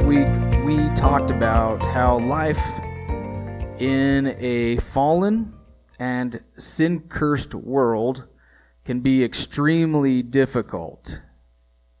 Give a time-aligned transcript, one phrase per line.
[0.00, 2.62] Last week, we talked about how life
[3.78, 5.52] in a fallen
[5.98, 8.26] and sin cursed world
[8.86, 11.20] can be extremely difficult.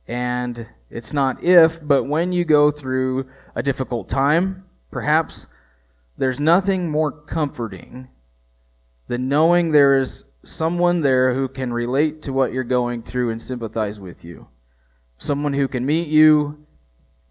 [0.08, 5.46] And it's not if, but when you go through a difficult time, perhaps
[6.16, 8.08] there's nothing more comforting
[9.08, 13.42] than knowing there is someone there who can relate to what you're going through and
[13.42, 14.48] sympathize with you.
[15.18, 16.66] Someone who can meet you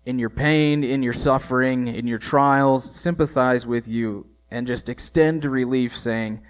[0.10, 5.46] in your pain, in your suffering, in your trials, sympathize with you, and just extend
[5.46, 6.42] relief, saying,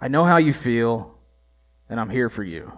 [0.00, 1.16] I know how you feel,
[1.88, 2.76] and I'm here for you.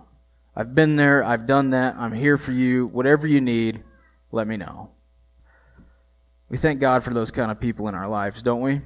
[0.54, 2.88] I've been there, I've done that, I'm here for you.
[2.88, 3.82] Whatever you need,
[4.30, 4.90] let me know.
[6.50, 8.82] We thank God for those kind of people in our lives, don't we?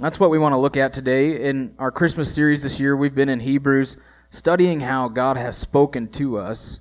[0.00, 1.50] That's what we want to look at today.
[1.50, 3.98] In our Christmas series this year, we've been in Hebrews
[4.30, 6.80] studying how God has spoken to us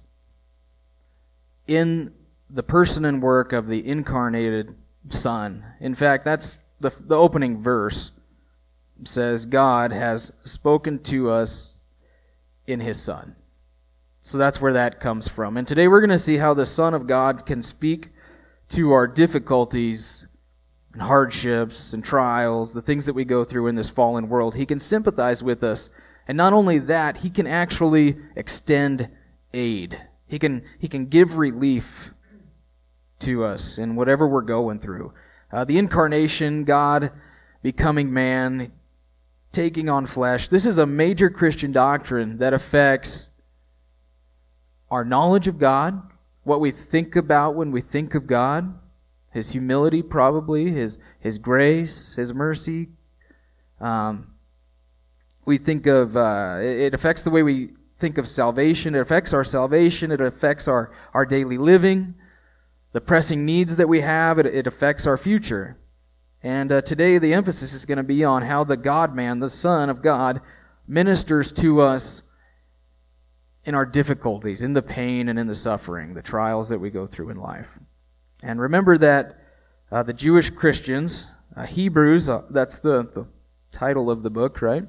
[1.68, 2.14] in
[2.50, 4.76] the person and work of the incarnated
[5.10, 5.64] Son.
[5.80, 8.12] In fact, that's the, the opening verse
[9.04, 11.84] says God has spoken to us
[12.68, 13.36] in his Son.
[14.22, 15.58] So that's where that comes from.
[15.58, 18.10] And today we're going to see how the Son of God can speak
[18.70, 20.28] to our difficulties
[20.94, 24.56] and hardships and trials, the things that we go through in this fallen world.
[24.56, 25.90] He can sympathize with us.
[26.28, 29.10] And not only that, he can actually extend
[29.54, 30.02] aid.
[30.28, 32.12] He can, he can give relief
[33.26, 35.14] to us in whatever we're going through.
[35.52, 37.12] Uh, the incarnation, God
[37.62, 38.72] becoming man,
[39.52, 40.50] taking on flesh.
[40.50, 43.32] This is a major Christian doctrine that affects
[44.92, 46.02] our knowledge of God,
[46.44, 48.78] what we think about when we think of God,
[49.32, 52.90] His humility, probably, His, his grace, His mercy.
[53.82, 54.36] Um,
[55.46, 58.94] we think of, uh, it affects the way we think of salvation.
[58.94, 60.12] It affects our salvation.
[60.12, 62.16] It affects our, our daily living
[62.96, 65.78] the pressing needs that we have, it, it affects our future.
[66.42, 69.50] And uh, today the emphasis is going to be on how the God man, the
[69.50, 70.40] Son of God,
[70.88, 72.22] ministers to us
[73.66, 77.06] in our difficulties, in the pain and in the suffering, the trials that we go
[77.06, 77.68] through in life.
[78.42, 79.42] And remember that
[79.92, 83.28] uh, the Jewish Christians, uh, Hebrews, uh, that's the, the
[83.74, 84.86] title of the book, right?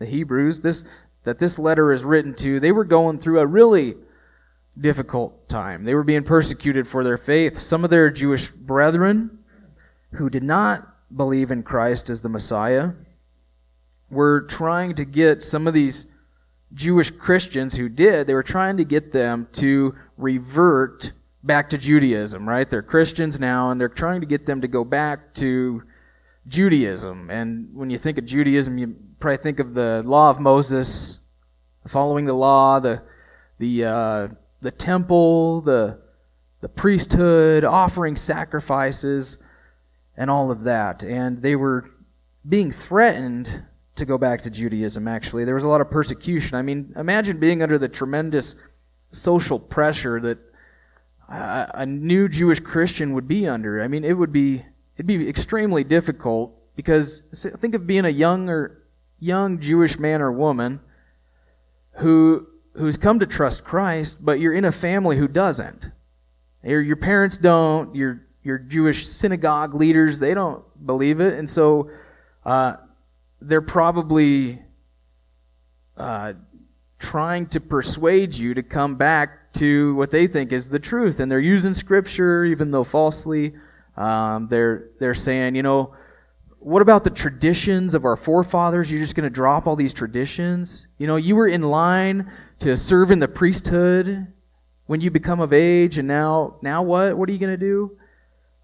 [0.00, 0.82] The Hebrews, this
[1.22, 3.94] that this letter is written to, they were going through a really
[4.78, 5.84] difficult time.
[5.84, 7.60] They were being persecuted for their faith.
[7.60, 9.38] Some of their Jewish brethren
[10.12, 12.90] who did not believe in Christ as the Messiah
[14.10, 16.06] were trying to get some of these
[16.72, 21.12] Jewish Christians who did, they were trying to get them to revert
[21.42, 22.68] back to Judaism, right?
[22.68, 25.82] They're Christians now, and they're trying to get them to go back to
[26.48, 27.30] Judaism.
[27.30, 31.18] And when you think of Judaism, you probably think of the law of Moses,
[31.86, 33.02] following the law, the
[33.58, 34.28] the uh,
[34.64, 35.98] the temple, the,
[36.60, 39.38] the priesthood, offering sacrifices,
[40.16, 41.04] and all of that.
[41.04, 41.90] And they were
[42.48, 43.64] being threatened
[43.96, 45.44] to go back to Judaism, actually.
[45.44, 46.56] There was a lot of persecution.
[46.56, 48.56] I mean, imagine being under the tremendous
[49.12, 50.38] social pressure that
[51.28, 53.82] a, a new Jewish Christian would be under.
[53.82, 54.64] I mean, it would be
[54.96, 57.22] it'd be extremely difficult because
[57.58, 58.82] think of being a young or
[59.18, 60.80] young Jewish man or woman
[61.96, 65.90] who who's come to trust Christ, but you're in a family who doesn't.
[66.62, 71.34] Your, your parents don't, your, your Jewish synagogue leaders, they don't believe it.
[71.34, 71.90] And so
[72.44, 72.76] uh,
[73.40, 74.60] they're probably
[75.96, 76.34] uh,
[76.98, 81.20] trying to persuade you to come back to what they think is the truth.
[81.20, 83.54] And they're using scripture, even though falsely.
[83.96, 85.94] Um, they're, they're saying, you know,
[86.58, 88.90] what about the traditions of our forefathers?
[88.90, 90.88] You're just going to drop all these traditions?
[90.98, 92.32] You know, you were in line
[92.64, 94.26] to serve in the priesthood
[94.86, 97.14] when you become of age, and now, now what?
[97.14, 97.98] What are you going to do?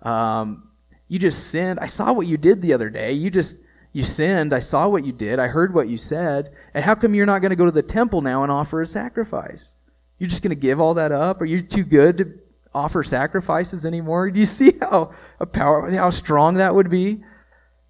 [0.00, 0.70] Um,
[1.06, 1.78] you just sinned.
[1.80, 3.12] I saw what you did the other day.
[3.12, 3.56] You just,
[3.92, 4.54] you sinned.
[4.54, 5.38] I saw what you did.
[5.38, 6.50] I heard what you said.
[6.72, 8.86] And how come you're not going to go to the temple now and offer a
[8.86, 9.74] sacrifice?
[10.18, 11.42] You're just going to give all that up?
[11.42, 12.32] Are you too good to
[12.74, 14.30] offer sacrifices anymore?
[14.30, 17.22] Do you see how, a power, how strong that would be?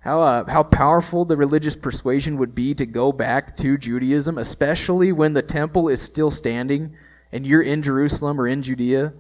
[0.00, 5.12] How, uh, how powerful the religious persuasion would be to go back to Judaism, especially
[5.12, 6.96] when the temple is still standing
[7.32, 9.12] and you're in Jerusalem or in Judea,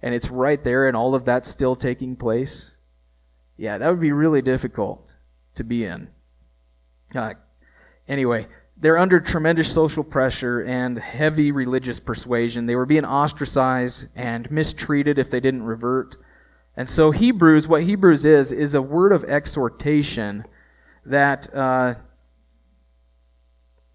[0.00, 2.76] and it's right there, and all of that's still taking place,
[3.56, 5.16] yeah, that would be really difficult
[5.54, 6.08] to be in.
[7.14, 7.34] Uh,
[8.06, 12.66] anyway, they're under tremendous social pressure and heavy religious persuasion.
[12.66, 16.16] They were being ostracized and mistreated if they didn't revert.
[16.76, 20.44] And so, Hebrews, what Hebrews is, is a word of exhortation
[21.06, 21.94] that uh,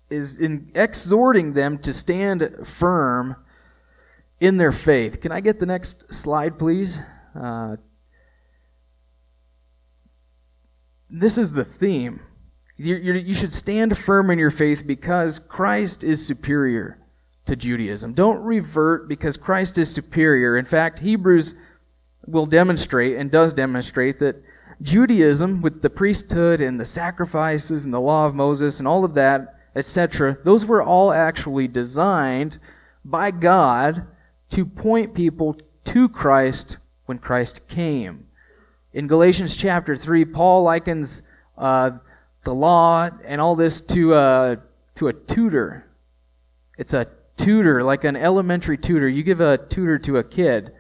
[0.09, 3.35] is in exhorting them to stand firm
[4.39, 5.21] in their faith.
[5.21, 6.97] Can I get the next slide, please?
[7.39, 7.75] Uh,
[11.09, 12.21] this is the theme.
[12.77, 16.97] you you should stand firm in your faith because Christ is superior
[17.45, 18.13] to Judaism.
[18.13, 20.57] Don't revert because Christ is superior.
[20.57, 21.53] In fact, Hebrews
[22.25, 24.43] will demonstrate and does demonstrate that
[24.81, 29.13] Judaism, with the priesthood and the sacrifices and the law of Moses and all of
[29.13, 32.57] that, etc., those were all actually designed
[33.05, 34.07] by God
[34.49, 38.27] to point people to Christ when Christ came.
[38.93, 41.21] In Galatians chapter 3, Paul likens
[41.57, 41.91] uh,
[42.43, 44.57] the law and all this to a,
[44.95, 45.87] to a tutor.
[46.77, 47.07] It's a
[47.37, 49.07] tutor, like an elementary tutor.
[49.07, 50.73] You give a tutor to a kid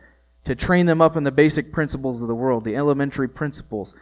[0.43, 3.93] to train them up in the basic principles of the world, the elementary principles.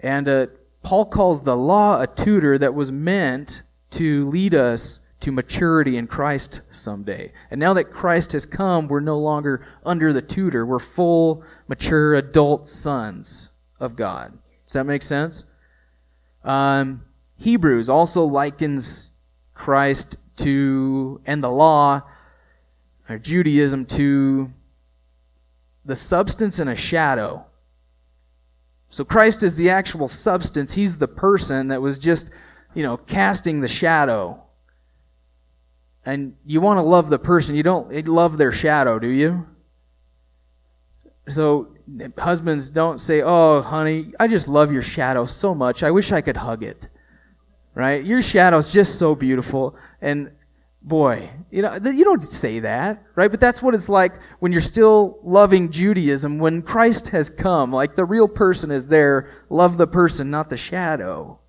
[0.00, 0.46] And uh,
[0.82, 6.06] Paul calls the law a tutor that was meant to lead us to maturity in
[6.06, 7.32] Christ someday.
[7.50, 10.64] And now that Christ has come, we're no longer under the tutor.
[10.64, 13.50] We're full, mature adult sons
[13.80, 14.38] of God.
[14.66, 15.44] Does that make sense?
[16.44, 17.04] Um,
[17.36, 19.10] Hebrews also likens
[19.54, 22.02] Christ to, and the law,
[23.08, 24.52] or Judaism, to
[25.88, 27.44] the substance and a shadow.
[28.90, 30.74] So Christ is the actual substance.
[30.74, 32.30] He's the person that was just,
[32.74, 34.42] you know, casting the shadow
[36.04, 37.56] and you want to love the person.
[37.56, 39.46] You don't love their shadow, do you?
[41.28, 41.68] So,
[42.18, 45.82] husbands, don't say, Oh, honey, I just love your shadow so much.
[45.82, 46.88] I wish I could hug it.
[47.74, 48.04] Right?
[48.04, 49.76] Your shadow's just so beautiful.
[50.00, 50.32] And
[50.82, 53.30] boy, you know, you don't say that, right?
[53.30, 57.72] But that's what it's like when you're still loving Judaism, when Christ has come.
[57.72, 59.30] Like the real person is there.
[59.50, 61.40] Love the person, not the shadow.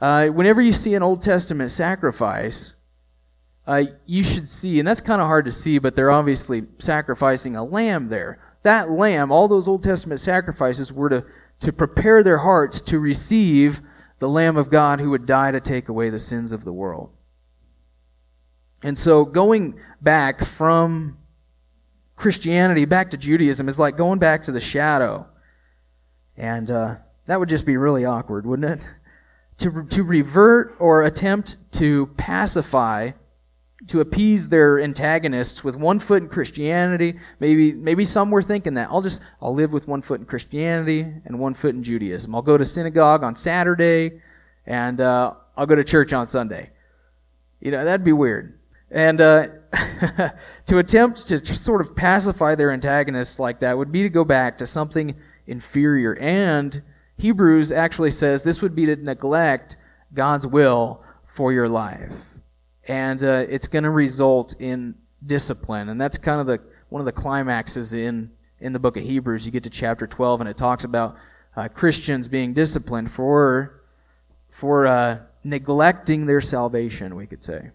[0.00, 2.76] Uh, whenever you see an Old Testament sacrifice,
[3.66, 7.56] uh, you should see, and that's kind of hard to see, but they're obviously sacrificing
[7.56, 8.40] a lamb there.
[8.62, 11.24] That lamb, all those Old Testament sacrifices were to,
[11.60, 13.82] to prepare their hearts to receive
[14.20, 17.10] the Lamb of God who would die to take away the sins of the world.
[18.82, 21.18] And so going back from
[22.16, 25.26] Christianity back to Judaism is like going back to the shadow.
[26.36, 26.96] And uh,
[27.26, 28.86] that would just be really awkward, wouldn't it?
[29.58, 33.12] To, to revert or attempt to pacify
[33.86, 37.18] to appease their antagonists with one foot in Christianity.
[37.38, 41.06] Maybe maybe some were thinking that I'll just I'll live with one foot in Christianity
[41.24, 42.34] and one foot in Judaism.
[42.34, 44.20] I'll go to synagogue on Saturday,
[44.66, 46.70] and uh, I'll go to church on Sunday.
[47.60, 48.57] You know that'd be weird.
[48.90, 49.48] And uh,
[50.66, 54.58] to attempt to sort of pacify their antagonists like that would be to go back
[54.58, 55.14] to something
[55.46, 56.16] inferior.
[56.18, 56.82] And
[57.16, 59.76] Hebrews actually says this would be to neglect
[60.14, 62.14] God's will for your life
[62.88, 64.94] and uh, it's going to result in
[65.24, 65.90] discipline.
[65.90, 69.44] And that's kind of the one of the climaxes in in the book of Hebrews.
[69.44, 71.16] You get to chapter 12, and it talks about
[71.54, 73.82] uh, Christians being disciplined for
[74.50, 77.14] for uh, neglecting their salvation.
[77.14, 77.70] We could say,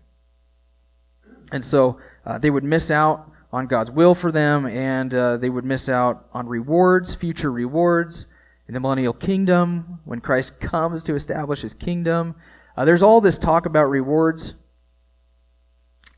[1.53, 5.49] and so uh, they would miss out on God's will for them, and uh, they
[5.49, 8.25] would miss out on rewards, future rewards
[8.67, 12.35] in the millennial kingdom when Christ comes to establish His kingdom.
[12.75, 14.55] Uh, there's all this talk about rewards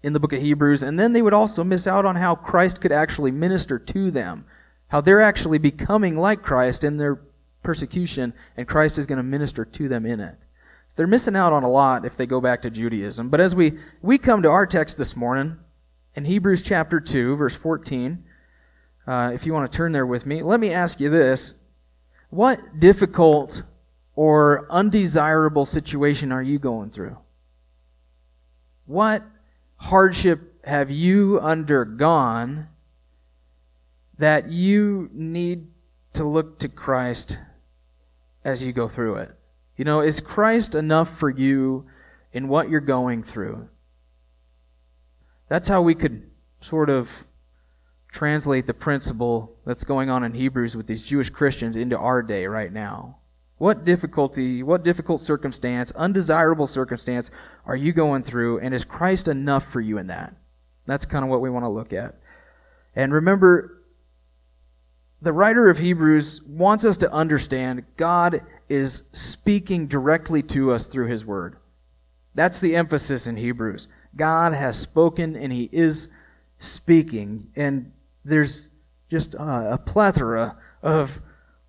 [0.01, 2.80] in the book of Hebrews, and then they would also miss out on how Christ
[2.80, 4.46] could actually minister to them,
[4.88, 7.20] how they're actually becoming like Christ in their
[7.62, 10.38] persecution, and Christ is going to minister to them in it.
[10.88, 13.30] So they're missing out on a lot if they go back to Judaism.
[13.30, 15.58] But as we, we come to our text this morning,
[16.15, 18.24] in Hebrews chapter 2, verse 14,
[19.08, 21.56] uh, if you want to turn there with me, let me ask you this.
[22.30, 23.63] What difficult
[24.15, 27.18] or undesirable situation are you going through?
[28.86, 29.24] What
[29.77, 32.68] hardship have you undergone
[34.18, 35.68] that you need
[36.13, 37.38] to look to Christ
[38.44, 39.36] as you go through it?
[39.77, 41.86] You know, is Christ enough for you
[42.32, 43.67] in what you're going through?
[45.50, 46.24] That's how we could
[46.60, 47.25] sort of
[48.12, 52.46] translate the principle that's going on in Hebrews with these Jewish Christians into our day
[52.48, 53.17] right now.
[53.58, 57.32] What difficulty, what difficult circumstance, undesirable circumstance
[57.65, 60.36] are you going through, and is Christ enough for you in that?
[60.86, 62.15] That's kind of what we want to look at.
[62.96, 63.84] And remember,
[65.22, 71.07] the writer of Hebrews wants us to understand God is speaking directly to us through
[71.07, 71.57] his word.
[72.34, 73.88] That's the emphasis in Hebrews.
[74.15, 76.10] God has spoken and he is
[76.60, 77.50] speaking.
[77.55, 77.91] And
[78.24, 78.69] there's
[79.10, 81.22] just a, a plethora of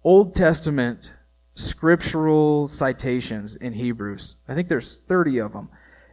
[0.02, 1.12] Old Testament
[1.54, 4.36] scriptural citations in Hebrews.
[4.48, 5.68] I think there's 30 of them.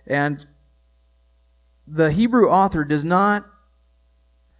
[0.07, 0.45] And
[1.87, 3.45] the Hebrew author does not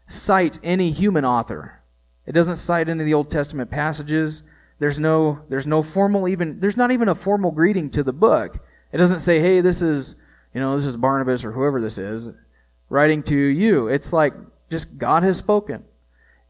[0.07, 1.81] cite any human author.
[2.25, 4.43] It doesn't cite any of the Old Testament passages.
[4.83, 8.59] There's no there's no formal even there's not even a formal greeting to the book.
[8.91, 10.15] It doesn't say, "Hey, this is,
[10.53, 12.33] you know, this is Barnabas or whoever this is
[12.89, 14.33] writing to you." It's like
[14.69, 15.85] just God has spoken.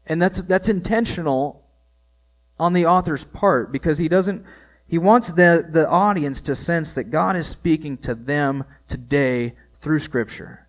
[0.08, 1.64] And that's that's intentional
[2.58, 4.44] on the author's part because he doesn't
[4.88, 10.00] he wants the the audience to sense that God is speaking to them today through
[10.00, 10.66] scripture.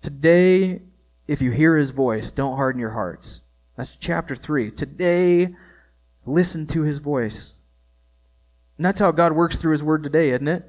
[0.00, 0.82] Today
[1.28, 3.42] if you hear his voice, don't harden your hearts.
[3.76, 4.72] That's chapter 3.
[4.72, 5.54] Today,
[6.26, 7.54] listen to his voice.
[8.76, 10.68] And that's how God works through his word today, isn't it?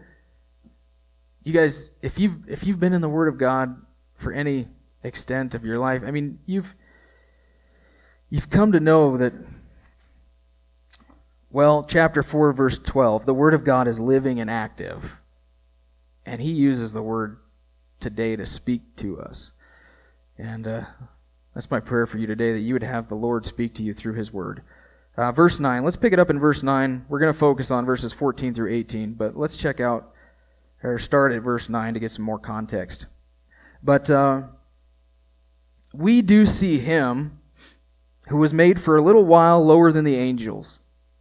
[1.44, 3.82] You guys, if you've if you've been in the word of God
[4.16, 4.68] for any
[5.04, 6.76] extent of your life, I mean, you've
[8.30, 9.34] you've come to know that
[11.50, 15.22] well, chapter 4 verse 12, the word of God is living and active.
[16.26, 17.38] And he uses the word
[18.00, 19.54] today to speak to us.
[20.38, 20.84] And uh,
[21.54, 23.94] that's my prayer for you today that you would have the Lord speak to you
[23.94, 24.62] through His Word.
[25.18, 25.84] Uh, verse 9.
[25.84, 27.06] Let's pick it up in verse 9.
[27.10, 30.14] We're going to focus on verses 14 through 18, but let's check out
[30.84, 33.08] or start at verse 9 to get some more context.
[33.82, 34.44] But uh,
[35.94, 37.40] we do see Him
[38.28, 40.80] who was made for a little while lower than the angels,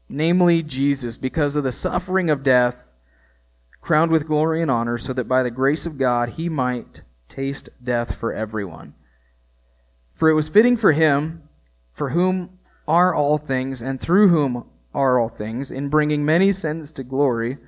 [0.08, 2.92] namely Jesus, because of the suffering of death,
[3.80, 7.70] crowned with glory and honor, so that by the grace of God He might taste
[7.82, 8.94] death for everyone.
[10.12, 11.42] For it was fitting for him,
[11.92, 12.55] for whom
[12.86, 14.64] are all things, and through whom
[14.94, 17.58] are all things, in bringing many sons to glory,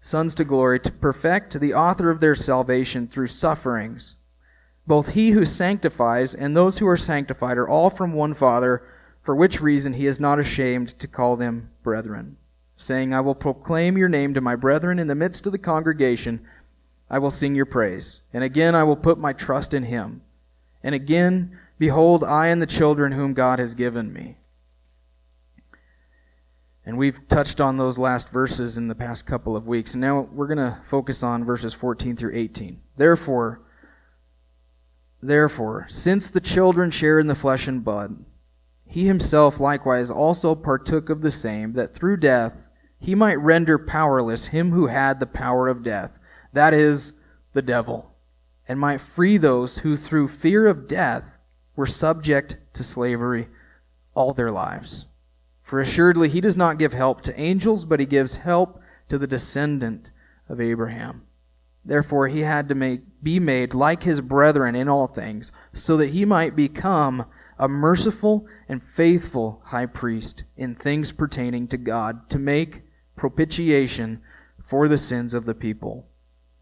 [0.00, 4.16] sons to glory, to perfect the author of their salvation through sufferings.
[4.86, 8.82] Both he who sanctifies and those who are sanctified are all from one Father,
[9.20, 12.36] for which reason he is not ashamed to call them brethren,
[12.76, 16.40] saying, I will proclaim your name to my brethren in the midst of the congregation.
[17.08, 18.22] I will sing your praise.
[18.32, 20.22] And again I will put my trust in him.
[20.82, 24.36] And again, Behold, I and the children whom God has given me.
[26.84, 29.94] And we've touched on those last verses in the past couple of weeks.
[29.94, 32.80] And now we're going to focus on verses 14 through 18.
[32.96, 33.62] Therefore,
[35.22, 38.24] therefore, since the children share in the flesh and blood,
[38.84, 44.46] he himself likewise also partook of the same, that through death he might render powerless
[44.46, 46.18] him who had the power of death,
[46.52, 47.14] that is,
[47.52, 48.14] the devil,
[48.68, 51.38] and might free those who through fear of death
[51.74, 53.48] were subject to slavery
[54.14, 55.06] all their lives.
[55.72, 59.26] For assuredly he does not give help to angels, but he gives help to the
[59.26, 60.10] descendant
[60.46, 61.22] of Abraham.
[61.82, 66.10] Therefore he had to make, be made like his brethren in all things, so that
[66.10, 67.24] he might become
[67.58, 72.82] a merciful and faithful high priest in things pertaining to God, to make
[73.16, 74.20] propitiation
[74.62, 76.06] for the sins of the people.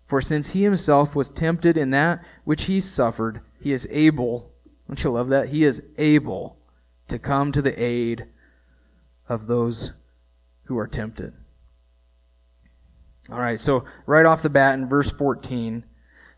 [0.06, 4.52] For since he himself was tempted in that which he suffered, he is able
[4.86, 5.48] don't you love that?
[5.48, 6.58] He is able
[7.08, 8.28] to come to the aid
[9.30, 9.92] of those
[10.64, 11.32] who are tempted.
[13.30, 15.84] All right, so right off the bat in verse 14,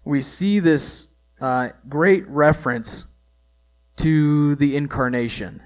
[0.04, 1.08] we see this
[1.40, 3.06] uh, great reference
[3.96, 5.62] to the incarnation.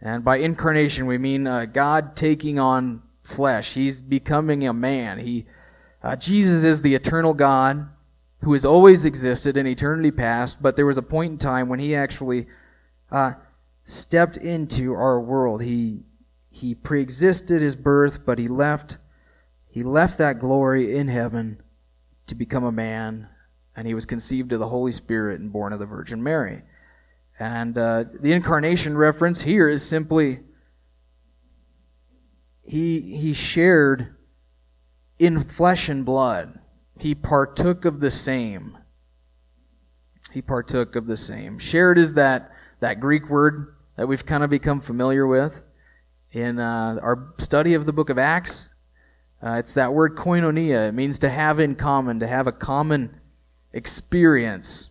[0.00, 3.74] And by incarnation, we mean uh, God taking on flesh.
[3.74, 5.18] He's becoming a man.
[5.18, 5.44] He,
[6.02, 7.88] uh, Jesus is the eternal God
[8.42, 11.80] who has always existed in eternity past, but there was a point in time when
[11.80, 12.46] he actually
[13.10, 13.32] uh,
[13.84, 15.60] stepped into our world.
[15.60, 16.04] He
[16.50, 18.98] he preexisted his birth, but he left
[19.70, 21.62] he left that glory in heaven
[22.26, 23.28] to become a man,
[23.76, 26.62] and he was conceived of the Holy Spirit and born of the Virgin Mary.
[27.38, 30.40] And uh, the incarnation reference here is simply
[32.64, 34.16] he he shared
[35.18, 36.58] in flesh and blood
[36.98, 38.76] he partook of the same.
[40.32, 41.58] He partook of the same.
[41.58, 45.62] Shared is that, that Greek word that we've kind of become familiar with
[46.32, 48.74] in uh, our study of the book of Acts.
[49.42, 50.88] Uh, it's that word koinonia.
[50.88, 53.20] It means to have in common, to have a common
[53.72, 54.90] experience.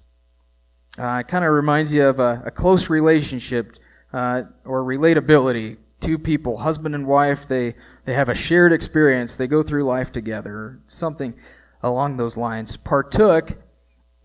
[0.97, 3.77] Uh, it kind of reminds you of a, a close relationship
[4.13, 5.77] uh, or relatability.
[5.99, 7.75] Two people, husband and wife, they,
[8.05, 9.35] they have a shared experience.
[9.35, 10.79] They go through life together.
[10.87, 11.33] Something
[11.81, 12.77] along those lines.
[12.77, 13.57] Partook,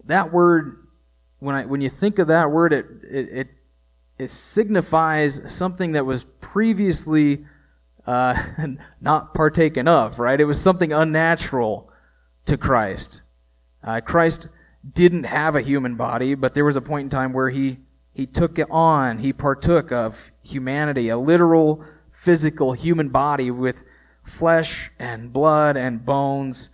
[0.04, 0.83] that word
[1.42, 3.49] when I when you think of that word, it it it,
[4.23, 7.45] it signifies something that was previously
[8.07, 8.41] uh,
[9.00, 10.19] not partaken of.
[10.19, 10.41] Right?
[10.41, 11.91] It was something unnatural
[12.47, 13.23] to Christ.
[13.83, 14.49] Uh, Christ
[14.91, 17.79] didn't have a human body, but there was a point in time where he
[18.14, 19.19] he took it on.
[19.19, 23.85] He partook of humanity, a literal, physical human body with
[24.23, 26.69] flesh and blood and bones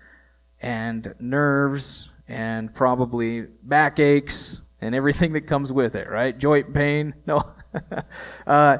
[0.61, 6.37] and nerves and probably backaches and everything that comes with it, right?
[6.37, 7.15] Joint pain.
[7.27, 7.53] No.
[8.47, 8.79] uh,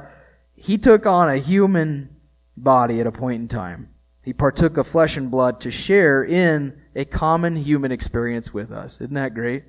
[0.55, 2.17] he took on a human
[2.57, 3.91] body at a point in time.
[4.23, 9.01] He partook of flesh and blood to share in a common human experience with us.
[9.01, 9.65] Isn't that great?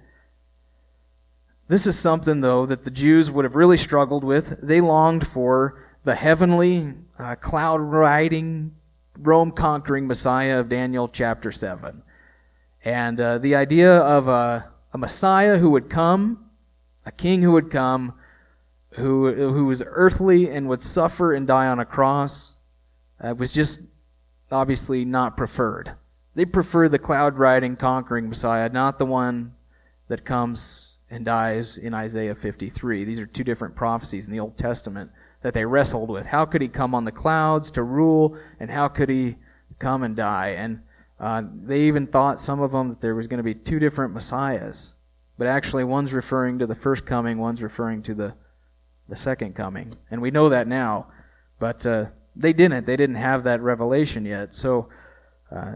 [1.67, 4.59] This is something, though, that the Jews would have really struggled with.
[4.61, 8.75] They longed for the heavenly, uh, cloud riding,
[9.17, 12.01] Rome conquering Messiah of Daniel chapter 7.
[12.83, 16.49] And uh, the idea of a, a Messiah who would come,
[17.05, 18.13] a king who would come,
[18.91, 22.55] who, who was earthly and would suffer and die on a cross,
[23.21, 23.81] uh, was just
[24.51, 25.95] obviously not preferred.
[26.35, 29.53] They prefer the cloud riding, conquering Messiah, not the one
[30.07, 33.03] that comes and dies in Isaiah 53.
[33.03, 36.27] These are two different prophecies in the Old Testament that they wrestled with.
[36.27, 39.37] How could he come on the clouds to rule, and how could he
[39.79, 40.49] come and die?
[40.49, 40.81] And
[41.19, 44.13] uh, they even thought, some of them, that there was going to be two different
[44.13, 44.93] messiahs.
[45.37, 48.33] But actually, one's referring to the first coming, one's referring to the,
[49.07, 49.93] the second coming.
[50.11, 51.07] And we know that now.
[51.59, 52.85] But uh, they didn't.
[52.85, 54.55] They didn't have that revelation yet.
[54.55, 54.89] So
[55.51, 55.73] uh,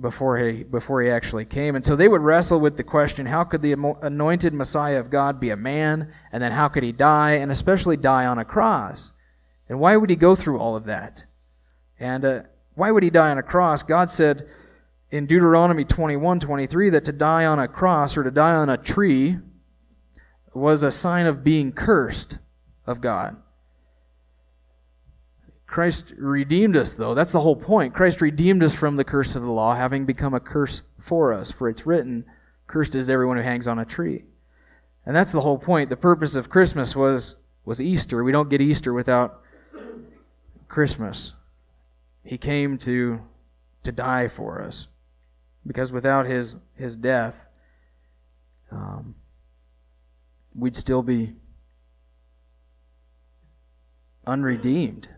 [0.00, 3.42] before he before he actually came, and so they would wrestle with the question: How
[3.42, 7.32] could the anointed Messiah of God be a man, and then how could he die,
[7.32, 9.12] and especially die on a cross?
[9.68, 11.24] And why would he go through all of that?
[11.98, 12.42] And uh,
[12.74, 13.82] why would he die on a cross?
[13.82, 14.48] God said
[15.10, 18.76] in Deuteronomy 21, 23 that to die on a cross or to die on a
[18.76, 19.38] tree
[20.52, 22.38] was a sign of being cursed
[22.86, 23.36] of God.
[25.66, 27.14] Christ redeemed us, though.
[27.14, 27.94] That's the whole point.
[27.94, 31.50] Christ redeemed us from the curse of the law, having become a curse for us.
[31.50, 32.24] For it's written,
[32.66, 34.24] Cursed is everyone who hangs on a tree.
[35.04, 35.90] And that's the whole point.
[35.90, 38.24] The purpose of Christmas was, was Easter.
[38.24, 39.42] We don't get Easter without
[40.68, 41.32] Christmas.
[42.24, 43.20] He came to,
[43.84, 44.88] to die for us.
[45.68, 47.46] Because without his, his death,
[48.72, 49.14] um,
[50.56, 51.34] we'd still be
[54.26, 55.08] unredeemed.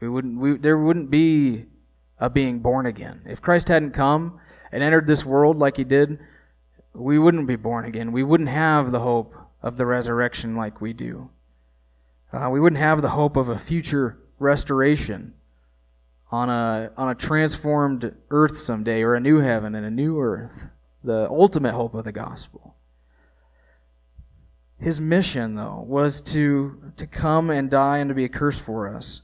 [0.00, 0.38] We wouldn't.
[0.38, 1.64] We, there wouldn't be
[2.18, 4.38] a being born again if Christ hadn't come
[4.70, 6.18] and entered this world like He did.
[6.92, 8.12] We wouldn't be born again.
[8.12, 11.30] We wouldn't have the hope of the resurrection like we do.
[12.32, 15.34] Uh, we wouldn't have the hope of a future restoration
[16.30, 20.70] on a on a transformed earth someday, or a new heaven and a new earth.
[21.02, 22.76] The ultimate hope of the gospel.
[24.78, 28.94] His mission, though, was to to come and die and to be a curse for
[28.94, 29.22] us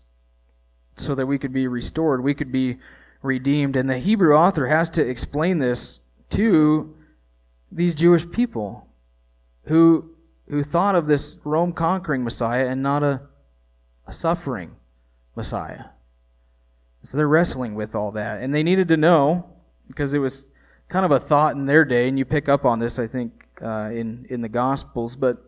[0.97, 2.79] so that we could be restored, we could be
[3.23, 3.77] redeemed.
[3.77, 6.95] And the Hebrew author has to explain this to
[7.71, 8.89] these Jewish people
[9.65, 10.11] who,
[10.49, 13.23] who thought of this Rome conquering Messiah and not a,
[14.07, 14.77] a suffering
[15.35, 15.85] Messiah.
[17.07, 18.43] So they're wrestling with all that.
[18.43, 19.49] And they needed to know,
[19.87, 20.51] because it was
[20.89, 23.33] kind of a thought in their day, and you pick up on this, I think,
[23.63, 25.39] uh, in, in the Gospels, but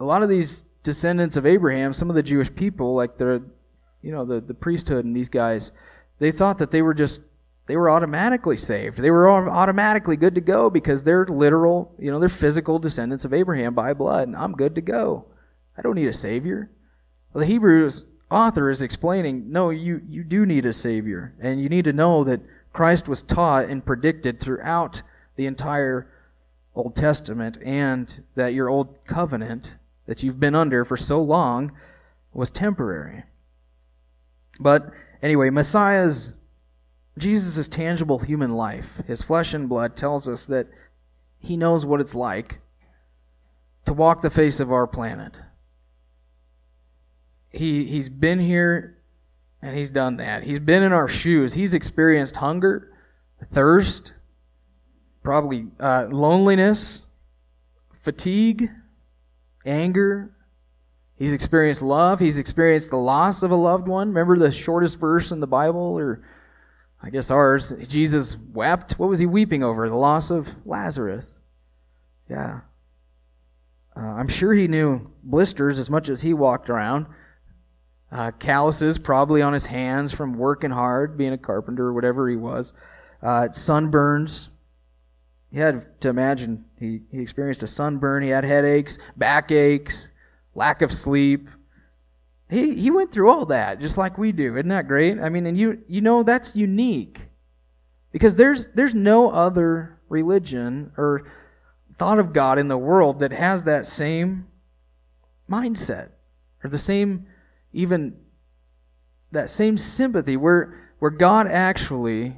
[0.00, 3.44] a lot of these descendants of Abraham, some of the Jewish people, like the
[4.02, 5.72] you know, the, the priesthood and these guys,
[6.20, 7.20] they thought that they were just,
[7.66, 8.98] they were automatically saved.
[8.98, 13.34] They were automatically good to go because they're literal, you know, they're physical descendants of
[13.34, 15.26] Abraham by blood, and I'm good to go.
[15.76, 16.70] I don't need a Savior.
[17.32, 21.34] Well, the Hebrews author is explaining, no, you, you do need a Savior.
[21.40, 22.40] And you need to know that
[22.72, 25.02] Christ was taught and predicted throughout
[25.36, 26.08] the entire
[26.76, 31.72] Old Testament, and that your old covenant that you've been under for so long
[32.34, 33.24] was temporary.
[34.60, 36.32] But anyway, Messiah's,
[37.16, 40.66] Jesus' tangible human life, his flesh and blood, tells us that
[41.38, 42.60] he knows what it's like
[43.86, 45.40] to walk the face of our planet.
[47.56, 48.98] He, he's been here
[49.62, 50.44] and he's done that.
[50.44, 51.54] He's been in our shoes.
[51.54, 52.92] He's experienced hunger,
[53.50, 54.12] thirst,
[55.22, 57.02] probably uh, loneliness,
[57.92, 58.70] fatigue,
[59.64, 60.36] anger,
[61.16, 62.20] He's experienced love.
[62.20, 64.08] He's experienced the loss of a loved one.
[64.08, 66.22] Remember the shortest verse in the Bible, or
[67.02, 67.72] I guess ours?
[67.88, 68.98] Jesus wept.
[68.98, 69.88] What was he weeping over?
[69.88, 71.34] The loss of Lazarus.
[72.28, 72.60] Yeah.
[73.96, 77.06] Uh, I'm sure he knew blisters as much as he walked around.
[78.16, 82.36] Uh, calluses probably on his hands from working hard, being a carpenter or whatever he
[82.36, 82.72] was.
[83.22, 84.48] Uh, sunburns.
[85.50, 90.12] He had to imagine he, he experienced a sunburn, he had headaches, backaches,
[90.54, 91.50] lack of sleep.
[92.48, 94.56] He, he went through all that just like we do.
[94.56, 95.20] Isn't that great?
[95.20, 97.28] I mean, and you, you know, that's unique
[98.12, 101.24] because there's, there's no other religion or
[101.98, 104.46] thought of God in the world that has that same
[105.50, 106.12] mindset
[106.64, 107.26] or the same,
[107.72, 108.16] even
[109.32, 112.36] that same sympathy where, where God actually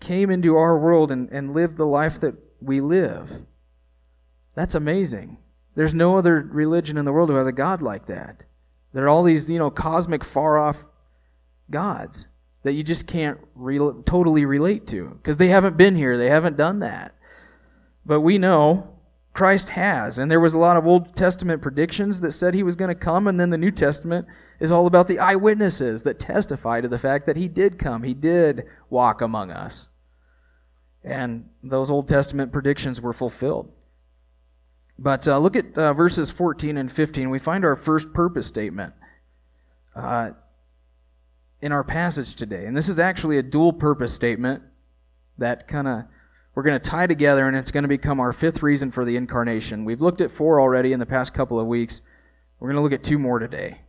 [0.00, 3.42] came into our world and, and lived the life that we live.
[4.54, 5.38] That's amazing.
[5.74, 8.46] There's no other religion in the world who has a God like that.
[8.92, 10.84] There are all these, you know, cosmic, far off
[11.70, 12.28] gods
[12.62, 16.16] that you just can't re- totally relate to because they haven't been here.
[16.16, 17.14] They haven't done that.
[18.06, 18.93] But we know
[19.34, 20.18] Christ has.
[20.18, 22.94] And there was a lot of Old Testament predictions that said he was going to
[22.94, 24.26] come, and then the New Testament
[24.60, 28.04] is all about the eyewitnesses that testify to the fact that he did come.
[28.04, 29.90] He did walk among us.
[31.02, 33.70] And those Old Testament predictions were fulfilled.
[34.96, 37.28] But uh, look at uh, verses 14 and 15.
[37.28, 38.94] We find our first purpose statement
[39.96, 40.30] uh,
[41.60, 42.66] in our passage today.
[42.66, 44.62] And this is actually a dual purpose statement
[45.38, 46.04] that kind of
[46.54, 49.16] we're going to tie together, and it's going to become our fifth reason for the
[49.16, 49.84] incarnation.
[49.84, 52.00] We've looked at four already in the past couple of weeks.
[52.58, 53.80] We're going to look at two more today.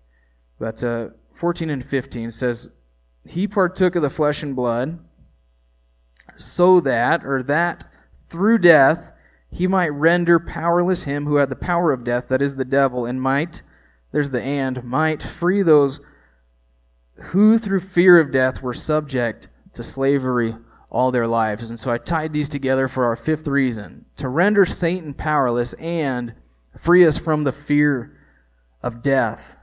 [0.60, 2.70] But uh, 14 and 15 says,
[3.28, 5.00] He partook of the flesh and blood,
[6.38, 7.86] so that, or that
[8.30, 9.12] through death,
[9.52, 13.06] he might render powerless him who had the power of death, that is the devil,
[13.06, 13.62] and might,
[14.12, 16.00] there's the and, might free those
[17.16, 20.56] who through fear of death were subject to slavery
[20.96, 21.70] all their lives.
[21.70, 26.34] And so I tied these together for our fifth reason to render Satan powerless and
[26.78, 28.18] free us from the fear
[28.82, 29.58] of death.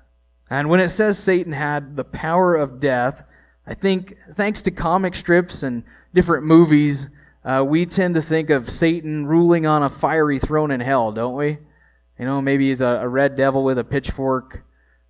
[0.51, 3.25] And when it says Satan had the power of death,
[3.66, 7.09] I think thanks to comic strips and different movies,
[7.47, 11.35] uh, we tend to think of Satan ruling on a fiery throne in hell, don't
[11.35, 11.57] we?
[12.18, 14.64] You know, maybe he's a, a red devil with a pitchfork.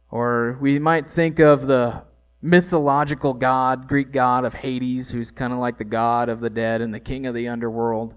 [0.09, 2.05] Or we might think of the
[2.43, 6.83] mythological god, Greek god of Hades, who's kind of like the god of the dead
[6.83, 8.15] and the king of the underworld.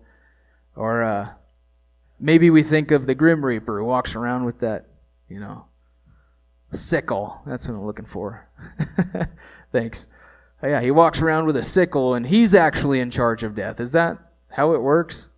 [0.75, 1.29] Or uh,
[2.19, 4.87] maybe we think of the Grim Reaper who walks around with that,
[5.29, 5.65] you know,
[6.71, 7.39] sickle.
[7.45, 8.49] That's what I'm looking for.
[9.71, 10.07] Thanks.
[10.63, 13.79] Oh, yeah, he walks around with a sickle and he's actually in charge of death.
[13.79, 14.17] Is that
[14.49, 15.29] how it works?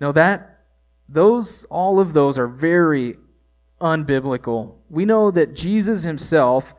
[0.00, 0.60] No, that
[1.08, 3.16] those all of those are very
[3.80, 4.74] unbiblical.
[4.88, 6.74] We know that Jesus himself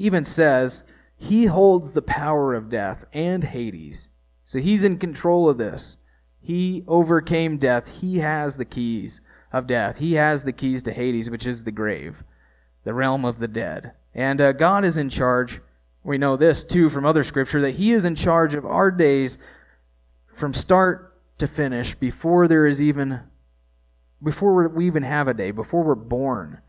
[0.00, 0.84] even says
[1.14, 4.08] he holds the power of death and Hades.
[4.44, 5.98] So he's in control of this.
[6.40, 8.00] He overcame death.
[8.00, 9.20] He has the keys
[9.52, 9.98] of death.
[9.98, 12.24] He has the keys to Hades, which is the grave,
[12.84, 13.92] the realm of the dead.
[14.14, 15.60] And uh, God is in charge.
[16.02, 19.36] We know this too from other scripture that He is in charge of our days
[20.32, 23.20] from start to finish before there is even,
[24.22, 26.62] before we even have a day, before we're born.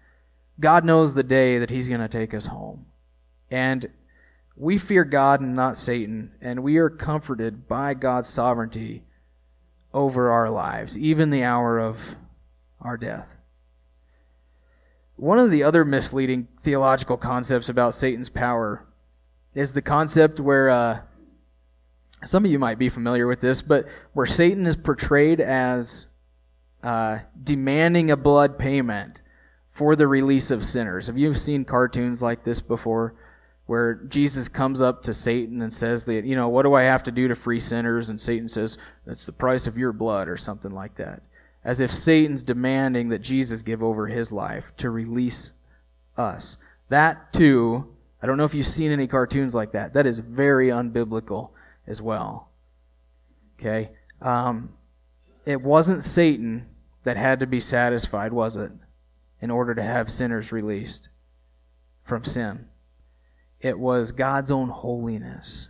[0.59, 2.87] God knows the day that He's going to take us home.
[3.51, 3.89] And
[4.55, 9.03] we fear God and not Satan, and we are comforted by God's sovereignty
[9.93, 12.15] over our lives, even the hour of
[12.79, 13.35] our death.
[15.17, 18.87] One of the other misleading theological concepts about Satan's power
[19.53, 20.99] is the concept where uh,
[22.23, 26.07] some of you might be familiar with this, but where Satan is portrayed as
[26.83, 29.21] uh, demanding a blood payment
[29.67, 31.07] for the release of sinners.
[31.07, 33.15] Have you seen cartoons like this before?
[33.71, 37.03] Where Jesus comes up to Satan and says that, you know, what do I have
[37.03, 38.09] to do to free sinners?
[38.09, 41.23] And Satan says, that's the price of your blood or something like that.
[41.63, 45.53] As if Satan's demanding that Jesus give over his life to release
[46.17, 46.57] us.
[46.89, 49.93] That too, I don't know if you've seen any cartoons like that.
[49.93, 51.51] That is very unbiblical
[51.87, 52.49] as well.
[53.57, 53.91] Okay?
[54.21, 54.73] Um,
[55.45, 56.67] it wasn't Satan
[57.05, 58.73] that had to be satisfied, was it?
[59.39, 61.07] In order to have sinners released
[62.03, 62.67] from sin.
[63.61, 65.69] It was God's own holiness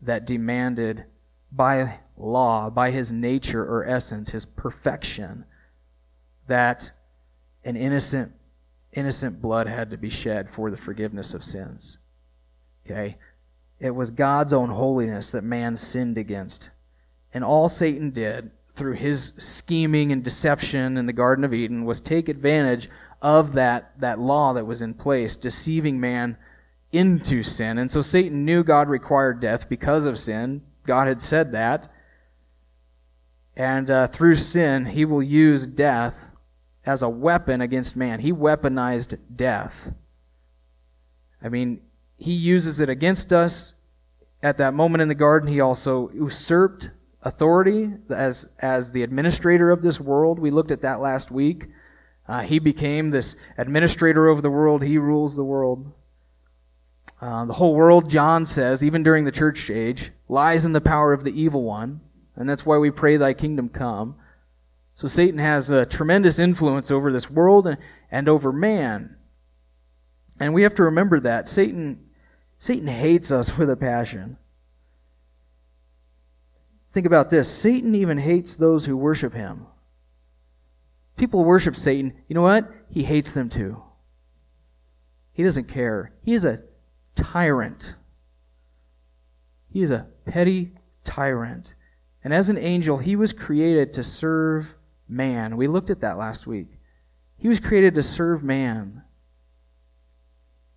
[0.00, 1.04] that demanded
[1.50, 5.44] by law, by his nature or essence, his perfection,
[6.46, 6.92] that
[7.64, 8.32] an innocent
[8.92, 11.98] innocent blood had to be shed for the forgiveness of sins.
[12.86, 13.18] Okay?
[13.78, 16.70] It was God's own holiness that man sinned against.
[17.34, 22.00] And all Satan did through his scheming and deception in the Garden of Eden was
[22.00, 22.88] take advantage
[23.20, 26.38] of that, that law that was in place, deceiving man
[26.92, 27.78] into sin.
[27.78, 30.62] And so Satan knew God required death because of sin.
[30.86, 31.92] God had said that.
[33.56, 36.30] And uh, through sin, he will use death
[36.84, 38.20] as a weapon against man.
[38.20, 39.92] He weaponized death.
[41.42, 41.80] I mean,
[42.16, 43.74] he uses it against us.
[44.42, 46.90] At that moment in the garden, he also usurped
[47.22, 50.38] authority as, as the administrator of this world.
[50.38, 51.66] We looked at that last week.
[52.28, 54.82] Uh, he became this administrator over the world.
[54.82, 55.92] He rules the world.
[57.26, 61.12] Uh, the whole world, John says, even during the church age, lies in the power
[61.12, 62.00] of the evil one.
[62.36, 64.14] And that's why we pray, Thy kingdom come.
[64.94, 67.78] So Satan has a tremendous influence over this world and,
[68.12, 69.16] and over man.
[70.38, 71.48] And we have to remember that.
[71.48, 71.98] Satan,
[72.58, 74.36] Satan hates us with a passion.
[76.90, 79.66] Think about this Satan even hates those who worship him.
[81.16, 82.12] People worship Satan.
[82.28, 82.70] You know what?
[82.88, 83.82] He hates them too.
[85.32, 86.12] He doesn't care.
[86.22, 86.62] He is a
[87.16, 87.96] tyrant.
[89.68, 91.74] He is a petty tyrant.
[92.22, 94.74] And as an angel, he was created to serve
[95.08, 95.56] man.
[95.56, 96.68] We looked at that last week.
[97.36, 99.02] He was created to serve man,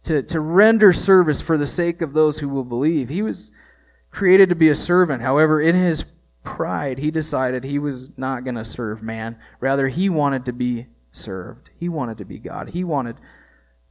[0.04, 3.10] to, to render service for the sake of those who will believe.
[3.10, 3.52] He was
[4.12, 5.21] created to be a servant.
[5.21, 6.06] However, in his
[6.43, 9.38] pride, he decided he was not going to serve man.
[9.60, 11.69] Rather, he wanted to be served.
[11.78, 12.69] He wanted to be God.
[12.69, 13.15] He wanted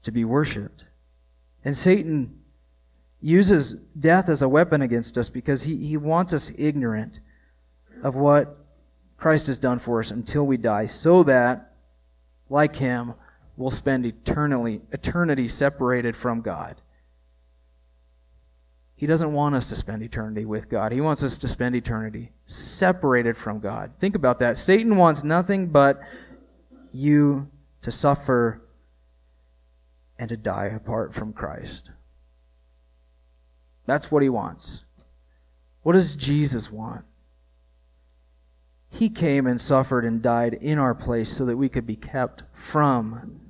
[0.02, 0.84] to be worshiped.
[1.64, 2.37] And Satan
[3.20, 7.20] uses death as a weapon against us because he, he wants us ignorant
[8.02, 8.56] of what
[9.16, 11.74] Christ has done for us until we die, so that,
[12.48, 13.14] like him,
[13.56, 16.80] we'll spend eternally, eternity separated from God.
[18.94, 20.92] He doesn't want us to spend eternity with God.
[20.92, 23.92] He wants us to spend eternity separated from God.
[23.98, 24.56] Think about that.
[24.56, 26.00] Satan wants nothing but
[26.92, 27.48] you
[27.82, 28.62] to suffer
[30.18, 31.90] and to die apart from Christ.
[33.88, 34.84] That's what he wants.
[35.80, 37.06] What does Jesus want?
[38.90, 42.42] He came and suffered and died in our place so that we could be kept
[42.52, 43.40] from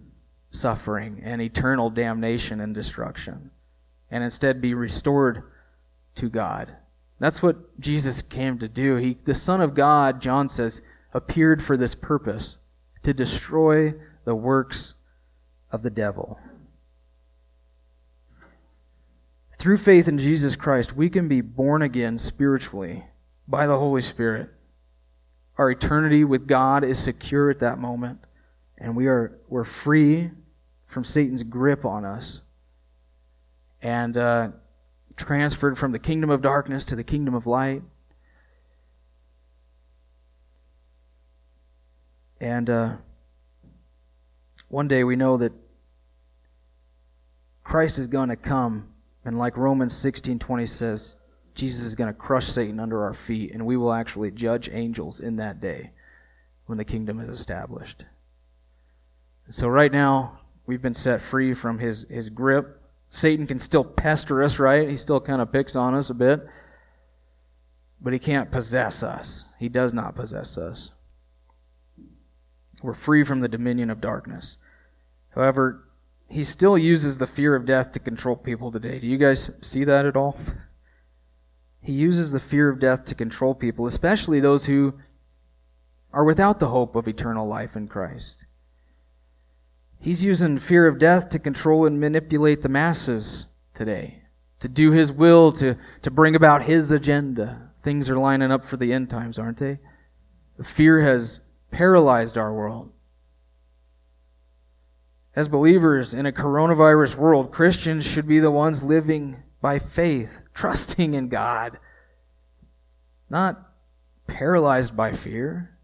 [0.53, 3.51] suffering and eternal damnation and destruction
[4.13, 5.43] and instead be restored
[6.15, 6.73] to God.
[7.19, 8.95] That's what Jesus came to do.
[8.95, 12.59] He, the Son of God, John says, appeared for this purpose
[13.03, 13.93] to destroy
[14.25, 14.95] the works
[15.73, 16.39] of the devil.
[19.59, 23.05] Through faith in Jesus Christ, we can be born again spiritually
[23.49, 24.51] by the Holy Spirit.
[25.57, 28.21] Our eternity with God is secure at that moment,
[28.79, 30.31] and we are we're free
[30.87, 32.43] from Satan's grip on us
[33.83, 34.51] and uh,
[35.17, 37.83] transferred from the kingdom of darkness to the kingdom of light.
[42.41, 42.97] And uh,
[44.69, 45.53] one day we know that
[47.65, 48.89] Christ is going to come,
[49.29, 51.15] and like Romans 16:20 says,
[51.55, 55.21] Jesus is going to crush Satan under our feet, and we will actually judge angels
[55.21, 55.93] in that day
[56.67, 58.05] when the kingdom is established.
[59.51, 62.79] So right now, we've been set free from his, his grip
[63.11, 64.89] Satan can still pester us, right?
[64.89, 66.47] He still kind of picks on us a bit.
[68.01, 69.45] But he can't possess us.
[69.59, 70.93] He does not possess us.
[72.83, 74.59] We're free from the dominion of darkness.
[75.31, 75.88] However,
[76.29, 78.99] he still uses the fear of death to control people today.
[78.99, 80.39] Do you guys see that at all?
[81.81, 84.95] He uses the fear of death to control people, especially those who
[86.13, 88.45] are without the hope of eternal life in Christ.
[90.01, 94.23] He's using fear of death to control and manipulate the masses today,
[94.61, 97.71] to do his will, to, to bring about his agenda.
[97.81, 99.79] Things are lining up for the end times, aren't they?
[100.63, 102.93] Fear has paralyzed our world.
[105.39, 111.15] As believers in a coronavirus world, Christians should be the ones living by faith, trusting
[111.15, 111.79] in God,
[113.31, 113.71] not
[114.27, 115.79] paralyzed by fear.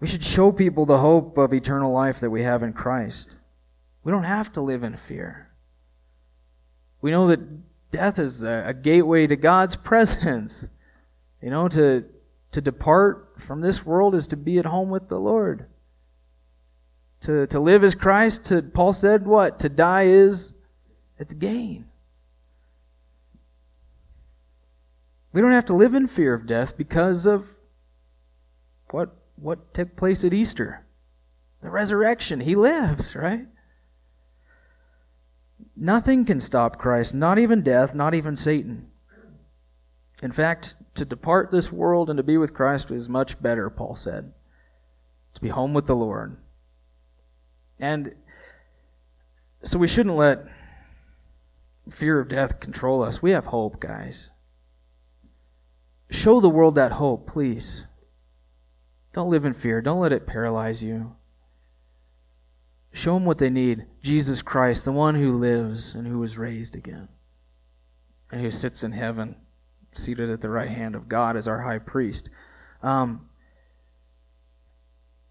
[0.00, 3.36] We should show people the hope of eternal life that we have in Christ.
[4.02, 5.52] We don't have to live in fear.
[7.00, 10.66] We know that death is a, gateway to God's presence.
[11.40, 12.04] You know, to,
[12.50, 15.69] to depart from this world is to be at home with the Lord.
[17.22, 19.58] To, to live as Christ, to, Paul said, what?
[19.60, 20.54] To die is,
[21.18, 21.86] it's gain.
[25.32, 27.54] We don't have to live in fear of death because of
[28.90, 30.84] what what took place at Easter?
[31.62, 32.40] The resurrection.
[32.40, 33.46] He lives, right?
[35.76, 38.88] Nothing can stop Christ, not even death, not even Satan.
[40.22, 43.96] In fact, to depart this world and to be with Christ is much better, Paul
[43.96, 44.32] said.
[45.34, 46.36] To be home with the Lord.
[47.80, 48.14] And
[49.62, 50.44] so we shouldn't let
[51.90, 53.22] fear of death control us.
[53.22, 54.30] We have hope, guys.
[56.10, 57.86] Show the world that hope, please.
[59.12, 59.80] Don't live in fear.
[59.80, 61.16] Don't let it paralyze you.
[62.92, 66.74] Show them what they need Jesus Christ, the one who lives and who was raised
[66.74, 67.08] again,
[68.30, 69.36] and who sits in heaven
[69.92, 72.30] seated at the right hand of God as our high priest.
[72.82, 73.29] Um,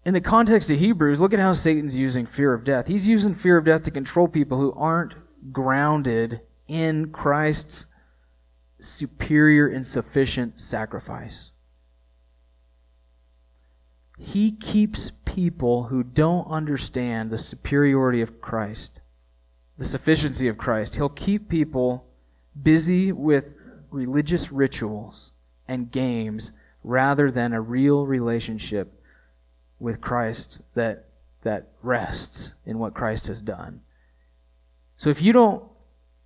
[0.04, 2.86] in the context of Hebrews, look at how Satan's using fear of death.
[2.86, 5.14] He's using fear of death to control people who aren't
[5.52, 7.86] grounded in Christ's
[8.80, 11.52] superior and sufficient sacrifice.
[14.18, 19.00] He keeps people who don't understand the superiority of Christ,
[19.76, 20.96] the sufficiency of Christ.
[20.96, 22.06] He'll keep people
[22.60, 23.56] busy with
[23.90, 25.32] religious rituals
[25.66, 28.99] and games rather than a real relationship
[29.80, 31.06] with Christ that,
[31.42, 33.80] that rests in what Christ has done.
[34.96, 35.64] So if you don't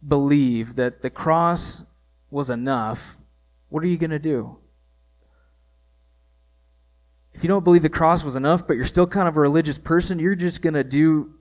[0.07, 1.85] believe that the cross
[2.31, 3.17] was enough,
[3.69, 4.59] what are you going to do?
[7.33, 9.79] If you don't believe the cross was enough, but you're still kind of a religious
[9.79, 11.35] person, you're just going to do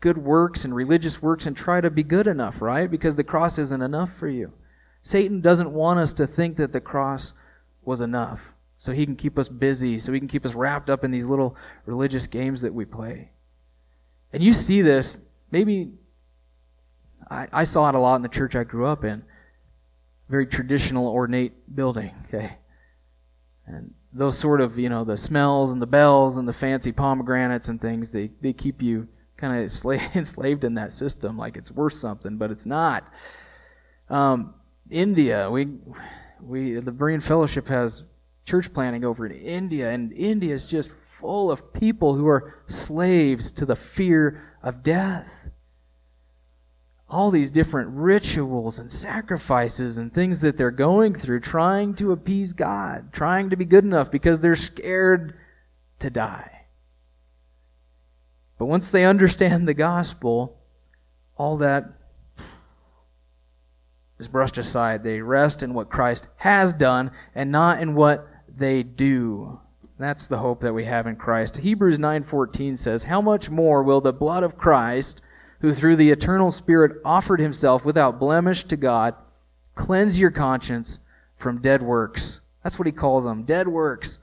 [0.00, 2.90] good works and religious works and try to be good enough, right?
[2.90, 4.52] Because the cross isn't enough for you.
[5.02, 7.34] Satan doesn't want us to think that the cross
[7.82, 8.53] was enough
[8.84, 11.24] so he can keep us busy, so he can keep us wrapped up in these
[11.24, 13.30] little religious games that we play.
[14.30, 15.92] And you see this, maybe
[17.30, 19.22] I, I saw it a lot in the church I grew up in.
[20.28, 22.58] Very traditional, ornate building, okay?
[23.66, 27.70] And those sort of, you know, the smells and the bells and the fancy pomegranates
[27.70, 29.62] and things, they, they keep you kind of
[30.14, 33.08] enslaved in that system like it's worth something, but it's not.
[34.10, 34.52] Um,
[34.90, 35.68] India, we,
[36.42, 38.04] we, the Berean Fellowship has
[38.44, 43.50] church planting over in India, and India is just full of people who are slaves
[43.52, 45.48] to the fear of death
[47.14, 52.52] all these different rituals and sacrifices and things that they're going through trying to appease
[52.52, 55.38] God, trying to be good enough because they're scared
[56.00, 56.66] to die.
[58.58, 60.58] But once they understand the gospel,
[61.36, 61.84] all that
[64.18, 65.04] is brushed aside.
[65.04, 69.60] They rest in what Christ has done and not in what they do.
[69.98, 71.58] That's the hope that we have in Christ.
[71.58, 75.22] Hebrews 9:14 says, "How much more will the blood of Christ
[75.64, 79.14] who through the eternal Spirit offered himself without blemish to God,
[79.74, 81.00] cleanse your conscience
[81.36, 82.42] from dead works.
[82.62, 84.18] That's what he calls them dead works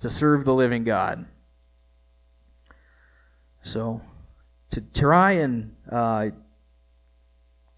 [0.00, 1.24] to serve the living God.
[3.62, 4.02] So,
[4.68, 6.28] to try and uh,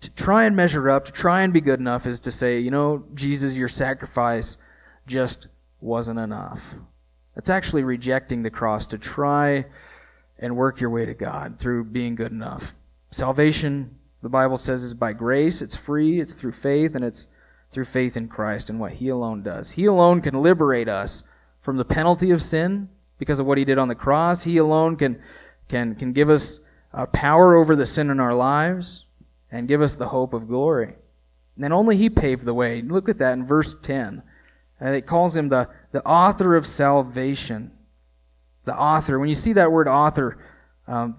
[0.01, 2.73] to try and measure up, to try and be good enough, is to say, you
[2.73, 4.59] know, Jesus, your sacrifice
[5.07, 5.47] just
[5.83, 6.77] wasn't enough.
[7.37, 9.67] It's actually rejecting the cross to try
[10.39, 12.75] and work your way to God through being good enough.
[13.11, 15.63] Salvation, the Bible says, is by grace.
[15.63, 17.29] It's free, it's through faith, and it's
[17.71, 19.73] through faith in Christ and what He alone does.
[19.73, 21.25] He alone can liberate us
[21.61, 24.45] from the penalty of sin because of what He did on the cross.
[24.45, 25.21] He alone can,
[25.69, 26.61] can, can give us
[26.93, 29.07] uh, power over the sin in our lives
[29.51, 30.97] and give us the hope of glory.
[31.57, 32.83] And only He paved the way.
[32.83, 34.23] Look at that in verse 10.
[34.83, 37.71] And it calls him the, the author of salvation.
[38.65, 39.17] The author.
[39.17, 40.39] When you see that word author,
[40.89, 41.17] um,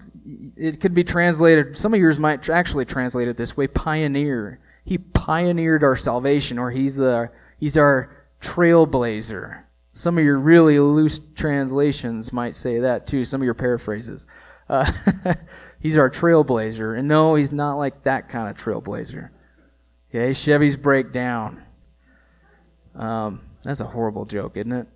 [0.54, 4.60] it could be translated, some of yours might actually translate it this way pioneer.
[4.84, 9.62] He pioneered our salvation, or he's, the, he's our trailblazer.
[9.94, 14.26] Some of your really loose translations might say that too, some of your paraphrases.
[14.68, 14.92] Uh,
[15.80, 16.98] he's our trailblazer.
[16.98, 19.30] And no, he's not like that kind of trailblazer.
[20.10, 21.62] Okay, Chevys break down.
[22.94, 24.86] Um, that's a horrible joke, isn't it?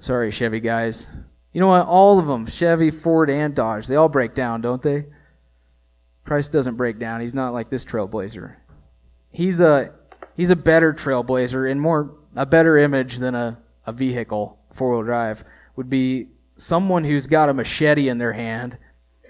[0.00, 1.06] Sorry, Chevy guys.
[1.52, 1.86] You know what?
[1.86, 5.06] All of them, Chevy, Ford, and Dodge, they all break down, don't they?
[6.24, 7.20] Christ doesn't break down.
[7.20, 8.56] He's not like this trailblazer.
[9.30, 9.92] He's a
[10.36, 15.02] he's a better trailblazer and more a better image than a, a vehicle, four wheel
[15.02, 15.44] drive,
[15.76, 18.78] would be someone who's got a machete in their hand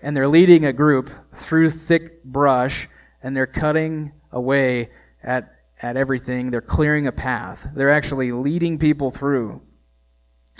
[0.03, 2.88] and they're leading a group through thick brush
[3.22, 4.90] and they're cutting away
[5.22, 6.50] at at everything.
[6.50, 7.68] They're clearing a path.
[7.74, 9.62] They're actually leading people through.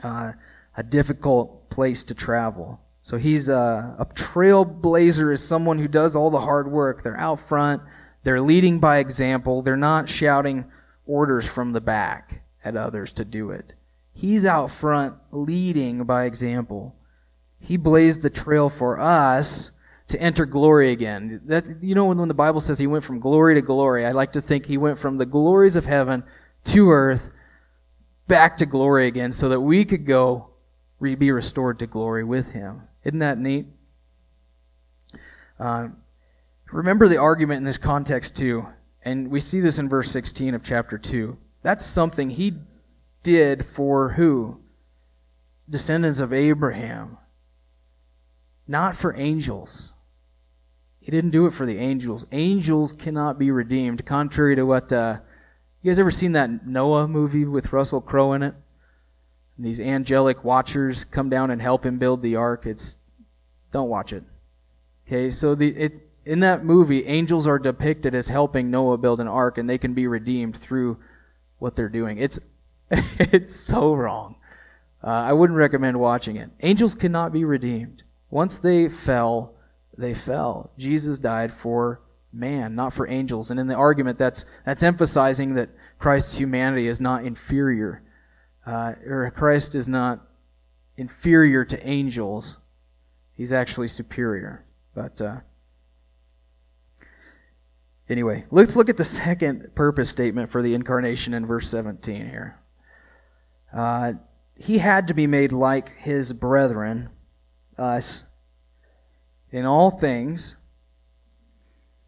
[0.03, 0.33] Uh,
[0.77, 2.81] a difficult place to travel.
[3.03, 7.03] So he's a, a trailblazer is someone who does all the hard work.
[7.03, 7.83] They're out front.
[8.23, 9.63] They're leading by example.
[9.63, 10.71] They're not shouting
[11.05, 13.75] orders from the back at others to do it.
[14.13, 16.95] He's out front leading by example.
[17.59, 19.73] He blazed the trail for us
[20.09, 21.43] to enter glory again.
[21.47, 24.13] That you know when, when the Bible says he went from glory to glory, I
[24.13, 26.25] like to think he went from the glories of heaven
[26.65, 27.31] to earth
[28.27, 30.51] back to glory again so that we could go
[31.01, 32.83] be restored to glory with him.
[33.05, 33.67] Isn't that neat?
[35.59, 35.89] Uh,
[36.73, 38.67] remember the argument in this context, too.
[39.03, 41.37] And we see this in verse 16 of chapter 2.
[41.63, 42.55] That's something he
[43.23, 44.61] did for who?
[45.71, 47.19] Descendants of Abraham.
[48.67, 49.95] Not for angels.
[51.09, 52.27] He didn't do it for the angels.
[52.33, 55.21] Angels cannot be redeemed, contrary to what uh,
[55.81, 58.55] You guys ever seen that Noah movie with Russell Crowe in it?
[59.57, 62.67] And these angelic watchers come down and help him build the ark.
[62.67, 62.99] It's
[63.73, 64.23] don't watch it.
[65.07, 69.29] Okay, so the it's in that movie, angels are depicted as helping Noah build an
[69.29, 70.99] ark, and they can be redeemed through
[71.59, 72.19] what they're doing.
[72.19, 72.39] It's
[72.91, 74.37] it's so wrong.
[75.03, 76.51] Uh, I wouldn't recommend watching it.
[76.61, 78.03] Angels cannot be redeemed.
[78.29, 79.55] Once they fell,
[79.99, 80.71] they fell.
[80.79, 82.01] Jesus died for
[82.33, 83.51] man, not for angels.
[83.51, 88.03] And in the argument, that's that's emphasizing that Christ's humanity is not inferior,
[88.67, 90.27] uh, or Christ is not
[90.97, 92.57] inferior to angels.
[93.35, 94.65] He's actually superior.
[94.95, 95.41] But uh,
[98.09, 102.59] Anyway, let's look at the second purpose statement for the incarnation in verse 17 here.
[103.73, 104.15] Uh,
[104.57, 107.11] he had to be made like his brethren,
[107.77, 108.25] us,
[109.51, 110.57] in all things,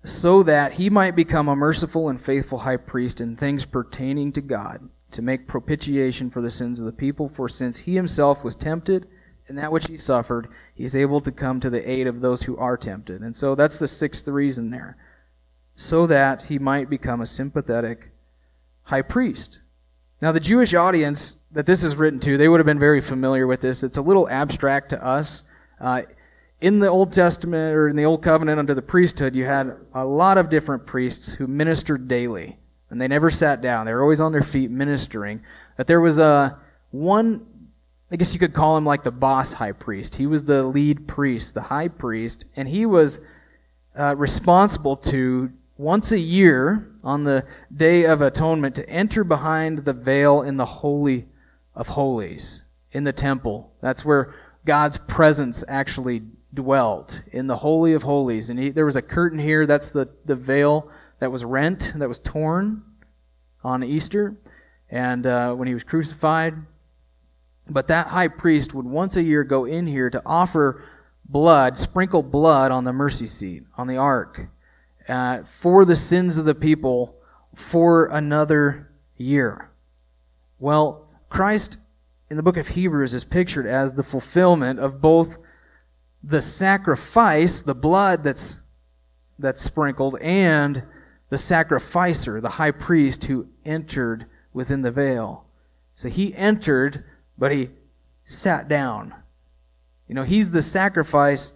[0.04, 4.40] so that he might become a merciful and faithful high priest in things pertaining to
[4.40, 7.28] God, to make propitiation for the sins of the people.
[7.28, 9.06] For since he himself was tempted
[9.48, 12.44] in that which he suffered, he is able to come to the aid of those
[12.44, 13.20] who are tempted.
[13.20, 14.96] And so that's the sixth reason there
[15.80, 18.10] so that he might become a sympathetic
[18.82, 19.62] high priest.
[20.20, 23.46] Now, the Jewish audience that this is written to, they would have been very familiar
[23.46, 23.82] with this.
[23.82, 25.42] It's a little abstract to us.
[25.80, 26.02] Uh,
[26.60, 30.04] in the Old Testament or in the Old Covenant under the priesthood, you had a
[30.04, 32.58] lot of different priests who ministered daily,
[32.90, 33.86] and they never sat down.
[33.86, 35.42] They were always on their feet ministering.
[35.76, 36.58] But there was a
[36.90, 37.46] one,
[38.10, 40.16] I guess you could call him like the boss high priest.
[40.16, 43.20] He was the lead priest, the high priest, and he was
[43.98, 49.94] uh, responsible to once a year on the Day of Atonement to enter behind the
[49.94, 51.26] veil in the Holy
[51.74, 53.72] of Holies, in the temple.
[53.80, 54.34] That's where
[54.66, 58.50] God's presence actually dwelt, in the Holy of Holies.
[58.50, 60.90] And he, there was a curtain here, that's the, the veil
[61.20, 62.82] that was rent, that was torn
[63.62, 64.36] on Easter,
[64.90, 66.54] and uh, when he was crucified.
[67.68, 70.82] But that high priest would once a year go in here to offer
[71.24, 74.48] blood, sprinkle blood on the mercy seat, on the ark
[75.08, 77.16] uh, for the sins of the people
[77.54, 79.70] for another year.
[80.58, 81.78] Well, Christ
[82.30, 85.38] in the book of Hebrews is pictured as the fulfillment of both
[86.22, 88.56] the sacrifice, the blood that's
[89.38, 90.82] that's sprinkled, and
[91.30, 95.46] the sacrificer, the high priest who entered within the veil.
[95.94, 97.04] So he entered,
[97.38, 97.70] but he
[98.24, 99.14] sat down.
[100.08, 101.52] You know, he's the sacrifice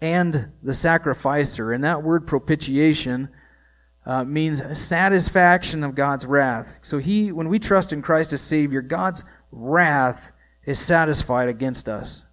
[0.00, 1.72] and the sacrificer.
[1.72, 3.28] And that word propitiation
[4.06, 6.78] uh, means satisfaction of God's wrath.
[6.82, 10.32] So he, when we trust in Christ as Savior, God's wrath
[10.64, 12.24] is satisfied against us.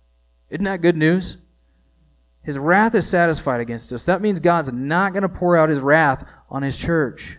[0.49, 1.37] Isn't that good news?
[2.43, 4.05] His wrath is satisfied against us.
[4.05, 7.37] That means God's not going to pour out his wrath on his church.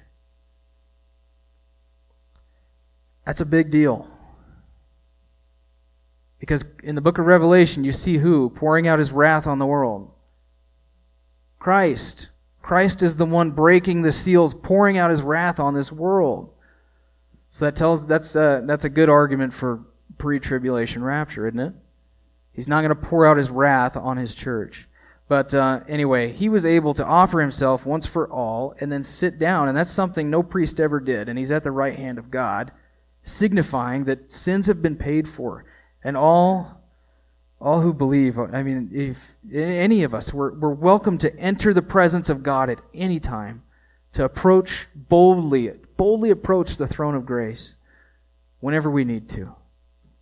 [3.27, 4.09] That's a big deal.
[6.39, 9.67] Because in the book of Revelation, you see who pouring out his wrath on the
[9.67, 10.11] world?
[11.59, 12.31] Christ.
[12.61, 16.53] Christ is the one breaking the seals, pouring out his wrath on this world.
[17.51, 19.85] So that tells that's a, that's a good argument for
[20.19, 21.75] pre-tribulation rapture, isn't it?
[22.53, 24.89] He's not going to pour out his wrath on his church.
[25.29, 29.39] But uh, anyway, he was able to offer himself once for all and then sit
[29.39, 31.29] down, and that's something no priest ever did.
[31.29, 32.73] And he's at the right hand of God,
[33.23, 35.65] signifying that sins have been paid for,
[36.03, 36.83] and all
[37.63, 41.81] all who believe, I mean, if any of us, we're, we're welcome to enter the
[41.81, 43.63] presence of God at any time,
[44.15, 47.77] to approach boldly, boldly approach the throne of grace
[48.59, 49.55] whenever we need to.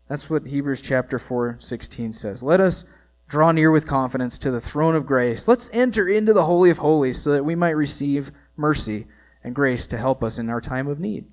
[0.07, 2.43] That's what Hebrews chapter 4, 16 says.
[2.43, 2.85] Let us
[3.31, 5.47] draw near with confidence to the throne of grace.
[5.47, 9.07] Let's enter into the Holy of Holies so that we might receive mercy
[9.45, 11.27] and grace to help us in our time of need.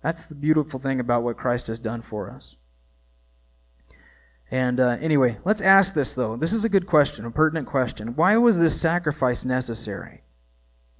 [0.00, 2.56] That's the beautiful thing about what Christ has done for us.
[4.48, 6.36] And uh, anyway, let's ask this though.
[6.36, 8.14] This is a good question, a pertinent question.
[8.14, 10.22] Why was this sacrifice necessary?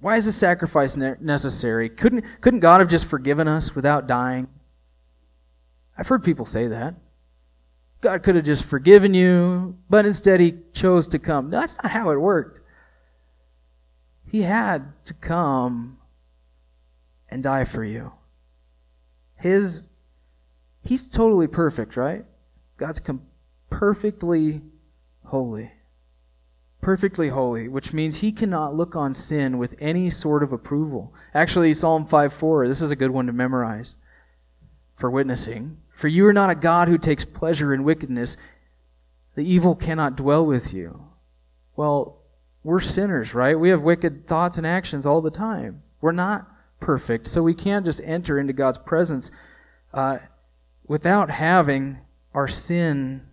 [0.01, 1.87] Why is this sacrifice ne- necessary?
[1.87, 4.49] Couldn't, couldn't God have just forgiven us without dying?
[5.97, 6.95] I've heard people say that.
[8.01, 11.49] God could have just forgiven you, but instead he chose to come.
[11.49, 12.61] No, that's not how it worked.
[14.29, 15.97] He had to come
[17.29, 18.13] and die for you.
[19.35, 19.89] His,
[20.83, 22.25] he's totally perfect, right?
[22.77, 23.23] God's com-
[23.69, 24.61] perfectly
[25.25, 25.71] holy.
[26.81, 31.13] Perfectly holy, which means he cannot look on sin with any sort of approval.
[31.33, 33.97] Actually, Psalm 5 4, this is a good one to memorize
[34.95, 35.77] for witnessing.
[35.97, 38.37] For you are not a God who takes pleasure in wickedness.
[39.33, 41.07] The evil cannot dwell with you.
[41.75, 42.21] Well,
[42.63, 43.59] we're sinners, right?
[43.59, 45.81] We have wicked thoughts and actions all the time.
[45.99, 46.47] We're not
[46.79, 49.31] perfect, so we can't just enter into God's presence
[49.91, 50.19] uh,
[50.85, 51.97] without having
[52.31, 53.25] our sin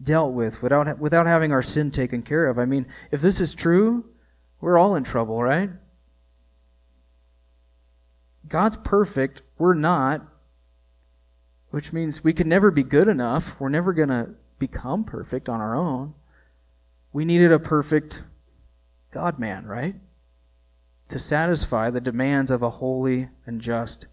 [0.00, 2.56] dealt with, without, without having our sin taken care of.
[2.56, 4.04] I mean, if this is true,
[4.60, 5.70] we're all in trouble, right?
[8.46, 10.29] God's perfect, we're not,
[11.70, 13.58] which means we can never be good enough.
[13.60, 16.14] We're never going to become perfect on our own.
[17.12, 18.22] We needed a perfect
[19.10, 19.96] God man, right?
[21.08, 24.06] To satisfy the demands of a holy and just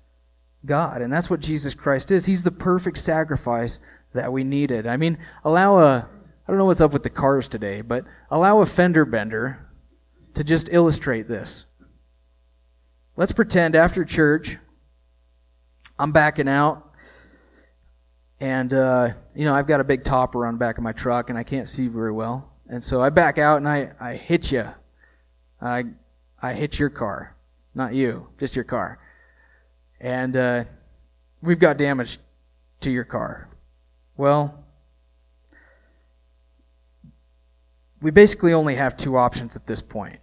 [0.66, 1.02] God.
[1.02, 2.26] And that's what Jesus Christ is.
[2.26, 3.80] He's the perfect sacrifice
[4.14, 4.88] that we needed.
[4.88, 6.10] I mean, allow a,
[6.48, 9.68] I don't know what's up with the cars today, but allow a fender bender
[10.34, 11.66] to just illustrate this.
[13.16, 14.58] Let's pretend after church,
[15.98, 16.87] I'm backing out,
[18.40, 21.30] and, uh, you know, I've got a big topper on the back of my truck,
[21.30, 22.52] and I can't see very well.
[22.70, 24.68] And so I back out and I, I hit you.
[25.62, 25.86] I,
[26.42, 27.36] I hit your car.
[27.74, 29.00] Not you, just your car.
[30.00, 30.64] And uh,
[31.42, 32.20] we've got damage
[32.82, 33.50] to your car.
[34.18, 34.64] Well,
[38.02, 40.20] we basically only have two options at this point.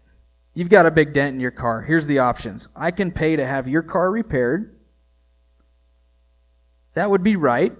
[0.52, 1.82] You've got a big dent in your car.
[1.82, 4.76] Here's the options I can pay to have your car repaired.
[6.94, 7.72] That would be right,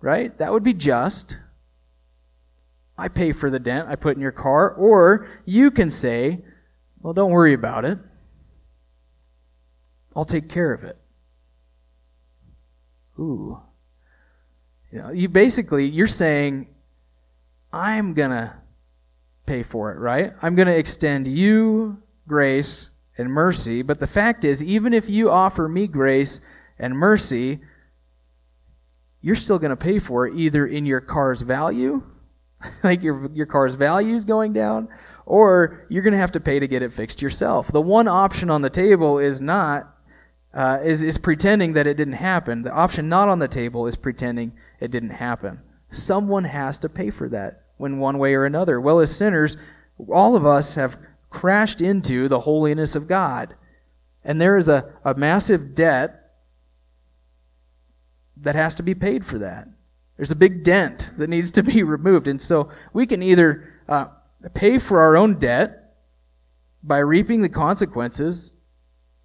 [0.00, 0.36] right?
[0.38, 1.38] That would be just.
[2.96, 4.70] I pay for the dent I put in your car.
[4.70, 6.40] Or you can say,
[7.00, 7.98] well, don't worry about it.
[10.16, 10.98] I'll take care of it.
[13.18, 13.60] Ooh.
[14.90, 16.68] You know, you basically you're saying
[17.72, 18.54] I'm going to
[19.46, 20.32] pay for it, right?
[20.42, 25.30] I'm going to extend you grace and mercy, but the fact is even if you
[25.30, 26.40] offer me grace
[26.78, 27.60] and mercy,
[29.28, 32.02] you're still going to pay for it either in your car's value
[32.84, 34.88] like your, your car's value is going down,
[35.26, 37.68] or you're going to have to pay to get it fixed yourself.
[37.68, 39.94] The one option on the table is not,
[40.54, 42.62] uh, is, is pretending that it didn't happen.
[42.62, 45.60] The option not on the table is pretending it didn't happen.
[45.90, 48.80] Someone has to pay for that when one way or another.
[48.80, 49.56] Well, as sinners,
[50.08, 50.98] all of us have
[51.30, 53.54] crashed into the holiness of God.
[54.24, 56.27] And there is a, a massive debt
[58.42, 59.68] that has to be paid for that.
[60.16, 62.28] There's a big dent that needs to be removed.
[62.28, 64.06] And so we can either uh,
[64.54, 65.94] pay for our own debt
[66.82, 68.52] by reaping the consequences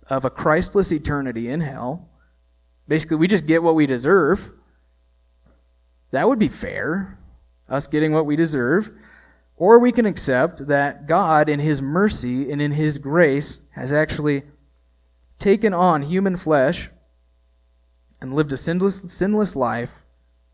[0.07, 2.09] of a Christless eternity in hell.
[2.88, 4.51] Basically, we just get what we deserve.
[6.11, 7.18] That would be fair,
[7.70, 8.91] us getting what we deserve.
[9.55, 14.43] Or we can accept that God, in His mercy and in His grace, has actually
[15.39, 16.89] taken on human flesh
[18.24, 20.06] and lived a sinless, sinless life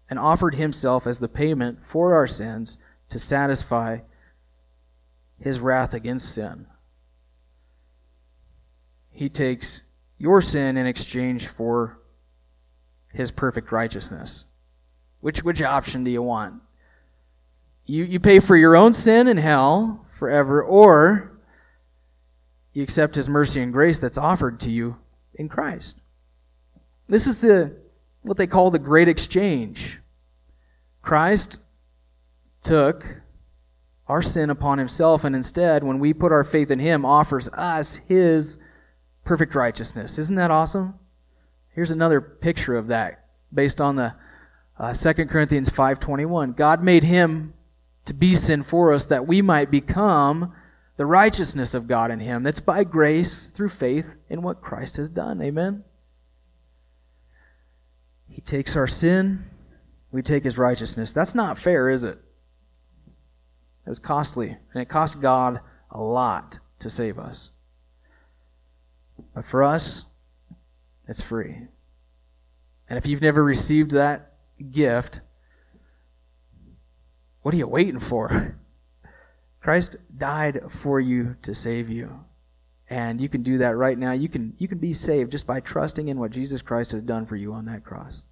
[0.10, 4.00] and offered himself as the payment for our sins to satisfy
[5.40, 6.66] his wrath against sin.
[9.12, 9.84] He takes
[10.18, 12.00] your sin in exchange for
[13.14, 14.46] his perfect righteousness.
[15.20, 16.56] Which, which option do you want?
[17.86, 21.40] You, you pay for your own sin in hell forever, or
[22.74, 24.98] you accept his mercy and grace that's offered to you
[25.36, 25.99] in Christ.
[27.10, 27.76] This is the
[28.22, 29.99] what they call the great exchange.
[31.01, 31.60] Christ
[32.62, 33.22] took
[34.07, 37.97] our sin upon himself, and instead, when we put our faith in him, offers us
[38.07, 38.60] his
[39.24, 40.18] perfect righteousness.
[40.18, 40.95] Isn't that awesome?
[41.74, 44.16] Here's another picture of that based on the
[44.78, 46.55] uh, 2 Corinthians 5.21.
[46.55, 47.53] God made him
[48.05, 50.53] to be sin for us that we might become
[50.95, 52.43] the righteousness of God in him.
[52.43, 55.41] That's by grace through faith in what Christ has done.
[55.41, 55.84] Amen?
[58.40, 59.44] He takes our sin,
[60.14, 61.12] we take his righteousness.
[61.12, 62.18] That's not fair, is it?
[63.86, 65.60] It was costly, and it cost God
[65.92, 67.52] a lot to save us.
[69.36, 70.06] But for us,
[71.06, 71.68] it's free.
[72.88, 74.36] And if you've never received that
[74.72, 75.20] gift,
[77.42, 78.58] what are you waiting for?
[79.60, 82.24] Christ died for you to save you.
[82.90, 84.14] And you can do that right now.
[84.14, 87.26] You can, you can be saved just by trusting in what Jesus Christ has done
[87.26, 88.24] for you on that cross.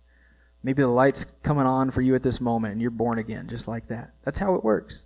[0.68, 3.70] Maybe the light's coming on for you at this moment and you're born again, just
[3.70, 4.12] like that.
[4.26, 5.06] That's how it works.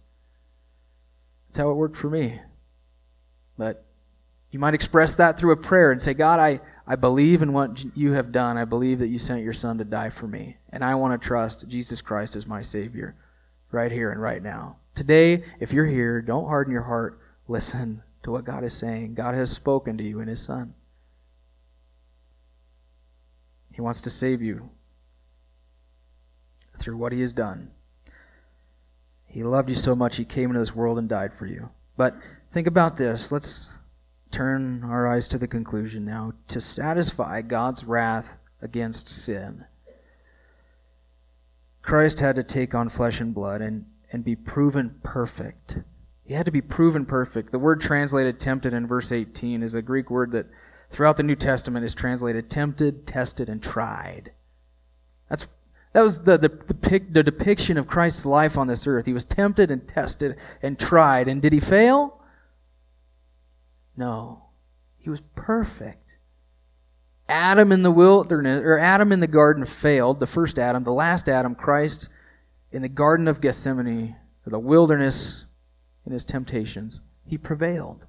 [1.46, 2.42] That's how it worked for me.
[3.60, 3.86] But
[4.50, 7.86] you might express that through a prayer and say, God, I, I believe in what
[7.96, 8.58] you have done.
[8.58, 10.58] I believe that you sent your son to die for me.
[10.72, 13.16] And I want to trust Jesus Christ as my Savior
[13.70, 14.78] right here and right now.
[14.96, 17.22] Today, if you're here, don't harden your heart.
[17.48, 19.14] Listen to what God is saying.
[19.14, 20.74] God has spoken to you in His Son.
[23.72, 24.72] He wants to save you
[26.82, 27.72] through what he has done.
[29.26, 31.70] He loved you so much, he came into this world and died for you.
[31.96, 32.18] But
[32.52, 33.32] think about this.
[33.32, 33.70] Let's
[34.32, 39.66] turn our eyes to the conclusion now to satisfy God's wrath against sin.
[41.82, 45.80] Christ had to take on flesh and blood and, and be proven perfect.
[46.24, 47.52] He had to be proven perfect.
[47.52, 50.48] The word translated tempted in verse 18 is a Greek word that
[50.90, 54.32] throughout the New Testament is translated tempted, tested, and tried.
[55.30, 55.48] That's
[55.94, 59.06] that was the, the, the, the depiction of Christ's life on this earth.
[59.06, 61.28] He was tempted and tested and tried.
[61.28, 62.20] And did he fail?
[63.98, 64.44] No.
[64.98, 66.18] He was perfect.
[67.28, 71.30] Adam in the wilderness, or Adam in the garden failed, the first Adam, the last
[71.30, 72.10] Adam, Christ,
[72.72, 74.16] in the Garden of Gethsemane,
[74.46, 75.46] or the wilderness
[76.06, 78.06] in his temptations, he prevailed.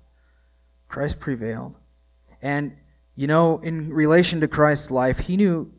[0.88, 1.78] Christ prevailed.
[2.40, 2.76] And,
[3.14, 5.72] you know, in relation to Christ's life, he knew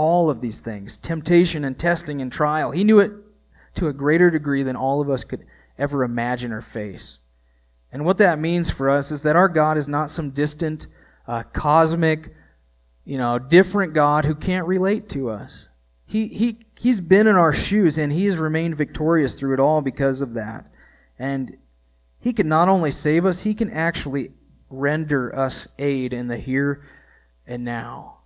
[0.00, 2.70] all of these things temptation and testing and trial.
[2.70, 3.12] He knew it
[3.74, 5.44] to a greater degree than all of us could
[5.76, 7.18] ever imagine or face.
[7.92, 10.86] And what that means for us is that our God is not some distant,
[11.28, 12.34] uh, cosmic,
[13.04, 15.68] you know, different God who can't relate to us.
[16.06, 19.82] He, he, he's been in our shoes and he has remained victorious through it all
[19.82, 20.72] because of that.
[21.18, 21.58] And
[22.20, 24.30] he can not only save us, he can actually
[24.70, 26.82] render us aid in the here
[27.46, 28.19] and now.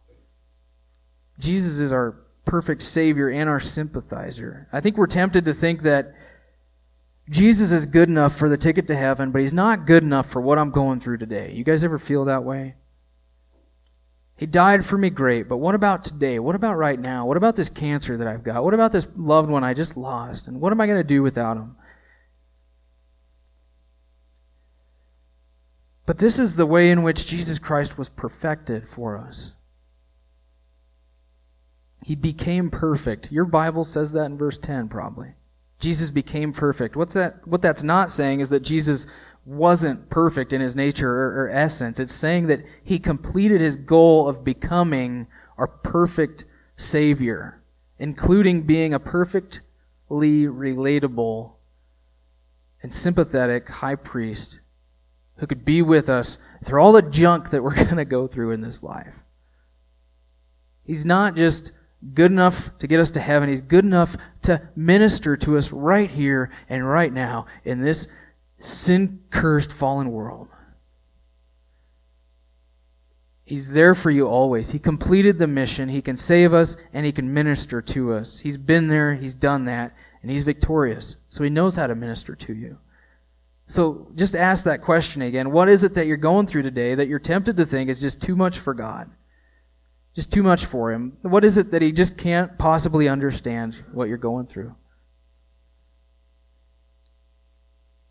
[1.38, 4.68] Jesus is our perfect Savior and our sympathizer.
[4.72, 6.14] I think we're tempted to think that
[7.28, 10.40] Jesus is good enough for the ticket to heaven, but he's not good enough for
[10.40, 11.52] what I'm going through today.
[11.54, 12.74] You guys ever feel that way?
[14.36, 16.38] He died for me, great, but what about today?
[16.38, 17.24] What about right now?
[17.24, 18.64] What about this cancer that I've got?
[18.64, 20.48] What about this loved one I just lost?
[20.48, 21.76] And what am I going to do without him?
[26.04, 29.53] But this is the way in which Jesus Christ was perfected for us.
[32.04, 33.32] He became perfect.
[33.32, 35.36] Your Bible says that in verse 10, probably.
[35.80, 36.96] Jesus became perfect.
[36.96, 37.48] What's that?
[37.48, 39.06] What that's not saying is that Jesus
[39.46, 41.98] wasn't perfect in his nature or, or essence.
[41.98, 46.44] It's saying that he completed his goal of becoming our perfect
[46.76, 47.62] Savior,
[47.98, 49.62] including being a perfectly
[50.10, 51.52] relatable
[52.82, 54.60] and sympathetic high priest
[55.36, 58.50] who could be with us through all the junk that we're going to go through
[58.50, 59.20] in this life.
[60.82, 61.72] He's not just
[62.12, 63.48] good enough to get us to heaven.
[63.48, 68.08] He's good enough to minister to us right here and right now in this
[68.58, 70.48] sin cursed fallen world.
[73.46, 74.70] He's there for you always.
[74.70, 75.88] He completed the mission.
[75.88, 78.40] He can save us and he can minister to us.
[78.40, 81.16] He's been there, he's done that, and he's victorious.
[81.28, 82.78] So he knows how to minister to you.
[83.66, 85.50] So just ask that question again.
[85.50, 88.22] What is it that you're going through today that you're tempted to think is just
[88.22, 89.10] too much for God?
[90.14, 91.16] Just too much for him?
[91.22, 94.74] What is it that he just can't possibly understand what you're going through?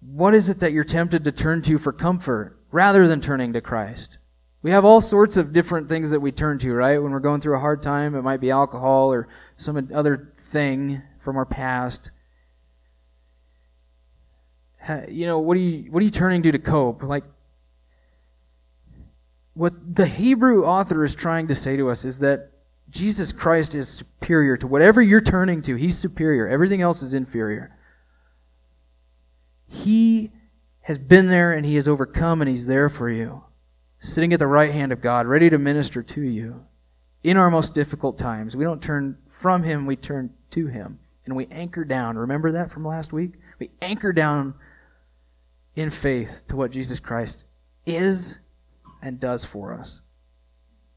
[0.02, 3.62] What is it that you're tempted to turn to for comfort rather than turning to
[3.62, 4.18] Christ?
[4.62, 7.02] We have all sorts of different things that we turn to, right?
[7.02, 9.28] When we're going through a hard time, it might be alcohol or
[9.58, 12.12] some other thing from our past.
[15.10, 17.04] You know, what are you what are you turning to to cope?
[17.04, 17.24] Like
[19.54, 22.52] what the Hebrew author is trying to say to us is that
[22.90, 25.76] Jesus Christ is superior to whatever you're turning to.
[25.76, 26.48] He's superior.
[26.48, 27.76] Everything else is inferior.
[29.68, 30.32] He
[30.82, 33.44] has been there and he has overcome and he's there for you,
[34.00, 36.66] sitting at the right hand of God, ready to minister to you
[37.24, 38.56] in our most difficult times.
[38.56, 41.00] We don't turn from him, we turn to him.
[41.26, 42.18] And we anchor down.
[42.18, 43.36] Remember that from last week?
[43.58, 44.56] We anchor down
[45.74, 47.46] in faith to what Jesus Christ
[47.86, 48.40] is
[49.04, 50.00] and does for us.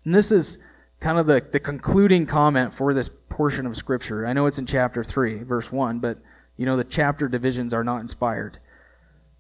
[0.05, 0.63] And this is
[1.01, 4.27] kind of the, the concluding comment for this portion of Scripture.
[4.27, 6.19] I know it's in chapter 3, verse 1, but
[6.57, 8.59] you know the chapter divisions are not inspired.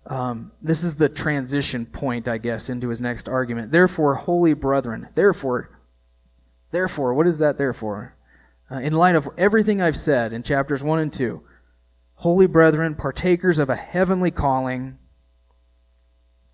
[0.06, 3.72] Um, this is the transition point, I guess, into his next argument.
[3.72, 5.70] Therefore, holy brethren, therefore,
[6.70, 8.16] therefore, what is that therefore?
[8.70, 11.42] Uh, in light of everything I've said in chapters 1 and 2,
[12.16, 14.98] holy brethren, partakers of a heavenly calling,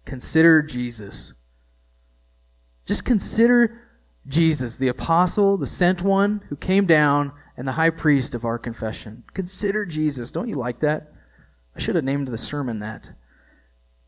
[0.04, 1.34] consider Jesus
[2.86, 3.80] just consider
[4.26, 8.58] Jesus, the apostle, the sent one who came down, and the high priest of our
[8.58, 9.24] confession.
[9.34, 10.32] Consider Jesus.
[10.32, 11.12] Don't you like that?
[11.76, 13.10] I should have named the sermon that.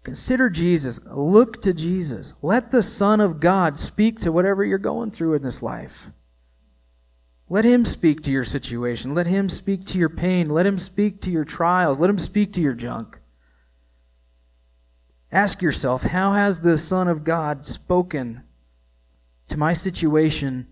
[0.03, 1.01] Consider Jesus.
[1.11, 2.35] Look to Jesus.
[2.43, 6.07] Let the Son of God speak to whatever you're going through in this life.
[7.49, 9.14] Let Him speak to your situation.
[9.14, 10.49] Let Him speak to your pain.
[10.49, 12.01] Let Him speak to your trials.
[12.01, 13.18] Let Him speak to your junk.
[15.31, 18.43] Ask yourself, how has the Son of God spoken
[19.49, 20.68] to my situation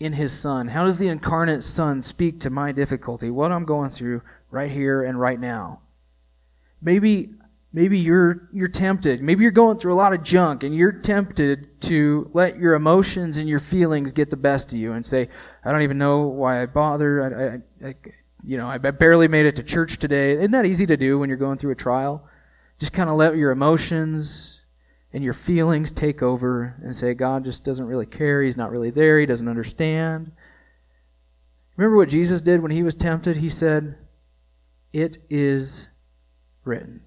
[0.00, 0.68] in his son?
[0.68, 5.02] How does the incarnate son speak to my difficulty, what I'm going through right here
[5.02, 5.80] and right now?
[6.80, 7.30] Maybe
[7.72, 9.22] Maybe you're you're tempted.
[9.22, 13.36] Maybe you're going through a lot of junk and you're tempted to let your emotions
[13.36, 15.28] and your feelings get the best of you and say,
[15.64, 17.62] "I don't even know why I bother.
[17.82, 17.94] I, I, I
[18.42, 21.28] you know, I barely made it to church today." Isn't that easy to do when
[21.28, 22.26] you're going through a trial?
[22.78, 24.57] Just kind of let your emotions
[25.12, 28.42] and your feelings take over and say, "God just doesn't really care.
[28.42, 29.18] He's not really there.
[29.18, 30.32] He doesn't understand."
[31.76, 33.36] Remember what Jesus did when he was tempted?
[33.38, 33.96] He said,
[34.92, 35.88] "It is
[36.64, 37.02] written."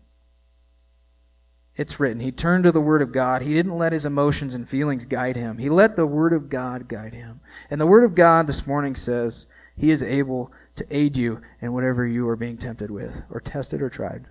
[1.76, 2.20] It's written.
[2.20, 3.41] He turned to the Word of God.
[3.41, 5.58] He didn't let his emotions and feelings guide him.
[5.58, 7.39] He let the Word of God guide him.
[7.70, 9.45] And the Word of God this morning says
[9.76, 13.82] He is able to aid you in whatever you are being tempted with, or tested,
[13.82, 14.26] or tried.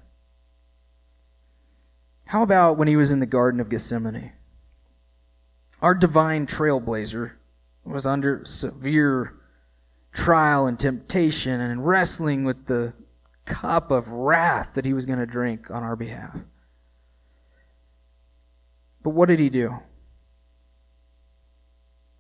[2.31, 4.31] How about when he was in the Garden of Gethsemane?
[5.83, 7.33] Our divine trailblazer
[7.85, 9.35] was under severe
[10.13, 12.93] trial and temptation and wrestling with the
[13.47, 16.37] cup of wrath that he was going to drink on our behalf.
[19.03, 19.81] But what did he do?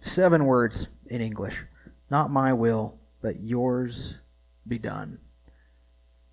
[0.00, 1.62] Seven words in English
[2.10, 4.16] Not my will, but yours
[4.66, 5.20] be done.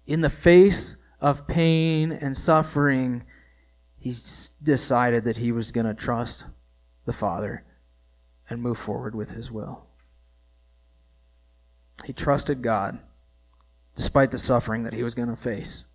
[0.07, 3.23] In the face of pain and suffering,
[4.00, 4.14] he
[4.62, 6.45] decided that he was going to trust
[7.06, 7.64] the Father
[8.50, 9.86] and move forward with his will.
[12.06, 13.00] He trusted God
[13.95, 15.86] despite the suffering that he was going to face.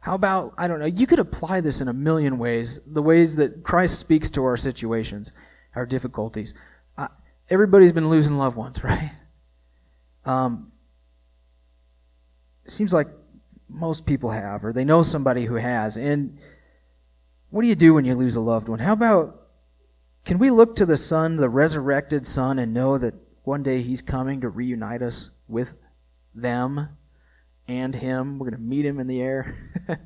[0.00, 3.36] How about, I don't know, you could apply this in a million ways, the ways
[3.36, 5.32] that Christ speaks to our situations,
[5.74, 6.54] our difficulties.
[6.98, 7.08] Uh,
[7.48, 9.12] everybody's been losing loved ones, right?
[10.24, 10.72] Um,
[12.64, 13.08] it seems like
[13.68, 15.96] most people have, or they know somebody who has.
[15.96, 16.38] And
[17.52, 18.80] what do you do when you lose a loved one?
[18.80, 19.40] How about,
[20.24, 24.02] can we look to the Son, the resurrected Son, and know that one day He's
[24.02, 25.74] coming to reunite us with
[26.34, 26.88] them?
[27.68, 28.38] and him.
[28.38, 29.54] We're going to meet him in the air.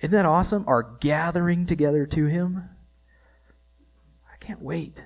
[0.00, 0.64] Isn't that awesome?
[0.66, 2.68] Our gathering together to him.
[4.32, 5.04] I can't wait.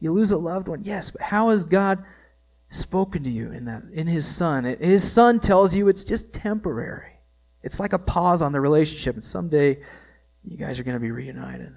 [0.00, 2.04] You lose a loved one, yes, but how has God
[2.68, 4.64] spoken to you in that in his son?
[4.64, 7.13] His son tells you it's just temporary.
[7.64, 9.78] It's like a pause on the relationship, and someday
[10.44, 11.74] you guys are going to be reunited.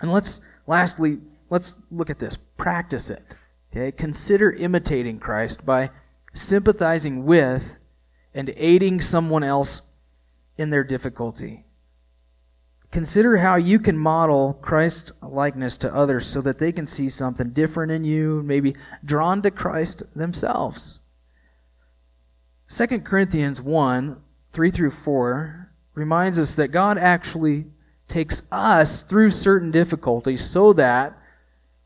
[0.00, 1.18] And let's lastly,
[1.50, 2.36] let's look at this.
[2.36, 3.36] Practice it.
[3.70, 5.90] Okay, consider imitating Christ by
[6.34, 7.78] sympathizing with
[8.34, 9.82] and aiding someone else
[10.58, 11.64] in their difficulty.
[12.90, 17.50] Consider how you can model Christ's likeness to others so that they can see something
[17.50, 18.74] different in you, maybe
[19.04, 20.98] drawn to Christ themselves.
[22.74, 24.16] 2 Corinthians 1
[24.50, 27.66] 3 through 4 reminds us that God actually
[28.08, 31.18] takes us through certain difficulties so that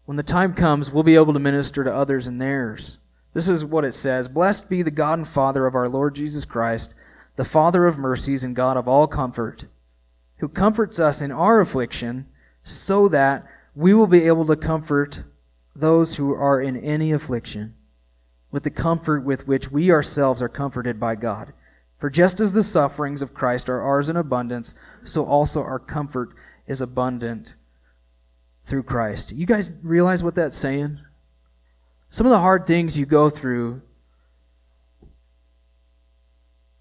[0.04, 3.00] when the time comes, we'll be able to minister to others in theirs.
[3.32, 6.44] This is what it says Blessed be the God and Father of our Lord Jesus
[6.44, 6.94] Christ,
[7.34, 9.64] the Father of mercies and God of all comfort,
[10.36, 12.26] who comforts us in our affliction,
[12.62, 15.24] so that we will be able to comfort
[15.74, 17.75] those who are in any affliction
[18.50, 21.52] with the comfort with which we ourselves are comforted by God.
[21.98, 26.30] For just as the sufferings of Christ are ours in abundance, so also our comfort
[26.66, 27.54] is abundant
[28.64, 29.32] through Christ.
[29.32, 31.00] You guys realize what that's saying?
[32.10, 33.82] Some of the hard things you go through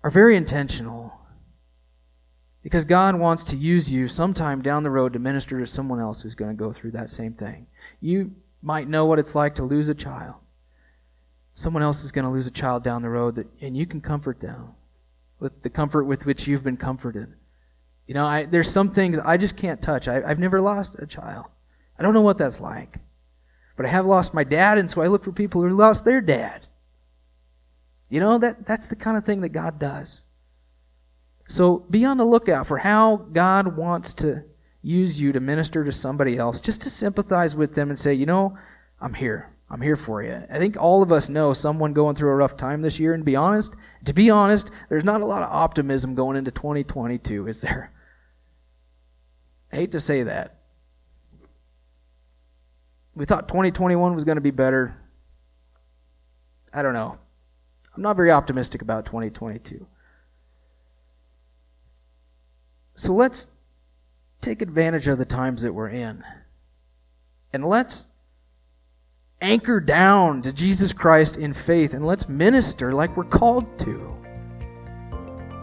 [0.03, 1.13] are very intentional
[2.61, 6.21] because God wants to use you sometime down the road to minister to someone else
[6.21, 7.67] who's going to go through that same thing.
[8.01, 10.35] You might know what it's like to lose a child.
[11.55, 14.01] Someone else is going to lose a child down the road, that, and you can
[14.01, 14.73] comfort them
[15.39, 17.33] with the comfort with which you've been comforted.
[18.07, 20.07] You know, I, there's some things I just can't touch.
[20.07, 21.45] I, I've never lost a child.
[21.97, 22.99] I don't know what that's like.
[23.77, 26.21] But I have lost my dad, and so I look for people who lost their
[26.21, 26.67] dad.
[28.09, 30.23] You know, that, that's the kind of thing that God does.
[31.47, 34.43] So be on the lookout for how God wants to
[34.81, 38.25] use you to minister to somebody else, just to sympathize with them and say, you
[38.25, 38.57] know,
[38.99, 39.54] I'm here.
[39.69, 40.43] I'm here for you.
[40.49, 43.25] I think all of us know someone going through a rough time this year, and
[43.25, 43.73] be honest,
[44.05, 47.91] to be honest, there's not a lot of optimism going into 2022, is there?
[49.71, 50.59] I hate to say that.
[53.15, 54.95] We thought 2021 was going to be better.
[56.71, 57.17] I don't know.
[57.95, 59.87] I'm not very optimistic about 2022.
[62.95, 63.47] So let's
[64.41, 66.23] take advantage of the times that we're in.
[67.51, 68.05] And let's
[69.41, 74.15] anchor down to Jesus Christ in faith and let's minister like we're called to.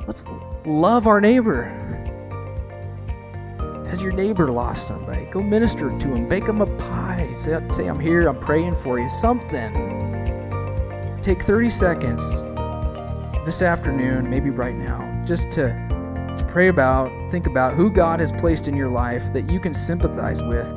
[0.07, 0.25] Let's
[0.67, 1.65] love our neighbor.
[3.89, 5.27] Has your neighbor lost somebody?
[5.27, 6.29] Go minister to him.
[6.29, 7.31] Bake him a pie.
[7.35, 8.27] Say, say I'm here.
[8.27, 9.09] I'm praying for you.
[9.09, 9.73] Something.
[11.21, 12.43] Take 30 seconds
[13.45, 15.69] this afternoon, maybe right now, just to,
[16.37, 19.75] to pray about, think about who God has placed in your life that you can
[19.75, 20.73] sympathize with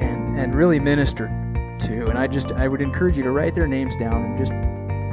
[0.00, 1.28] and, and really minister
[1.80, 2.06] to.
[2.06, 4.52] And I just I would encourage you to write their names down and just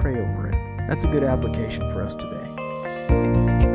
[0.02, 0.56] pray over it.
[0.88, 3.75] That's a good application for us today.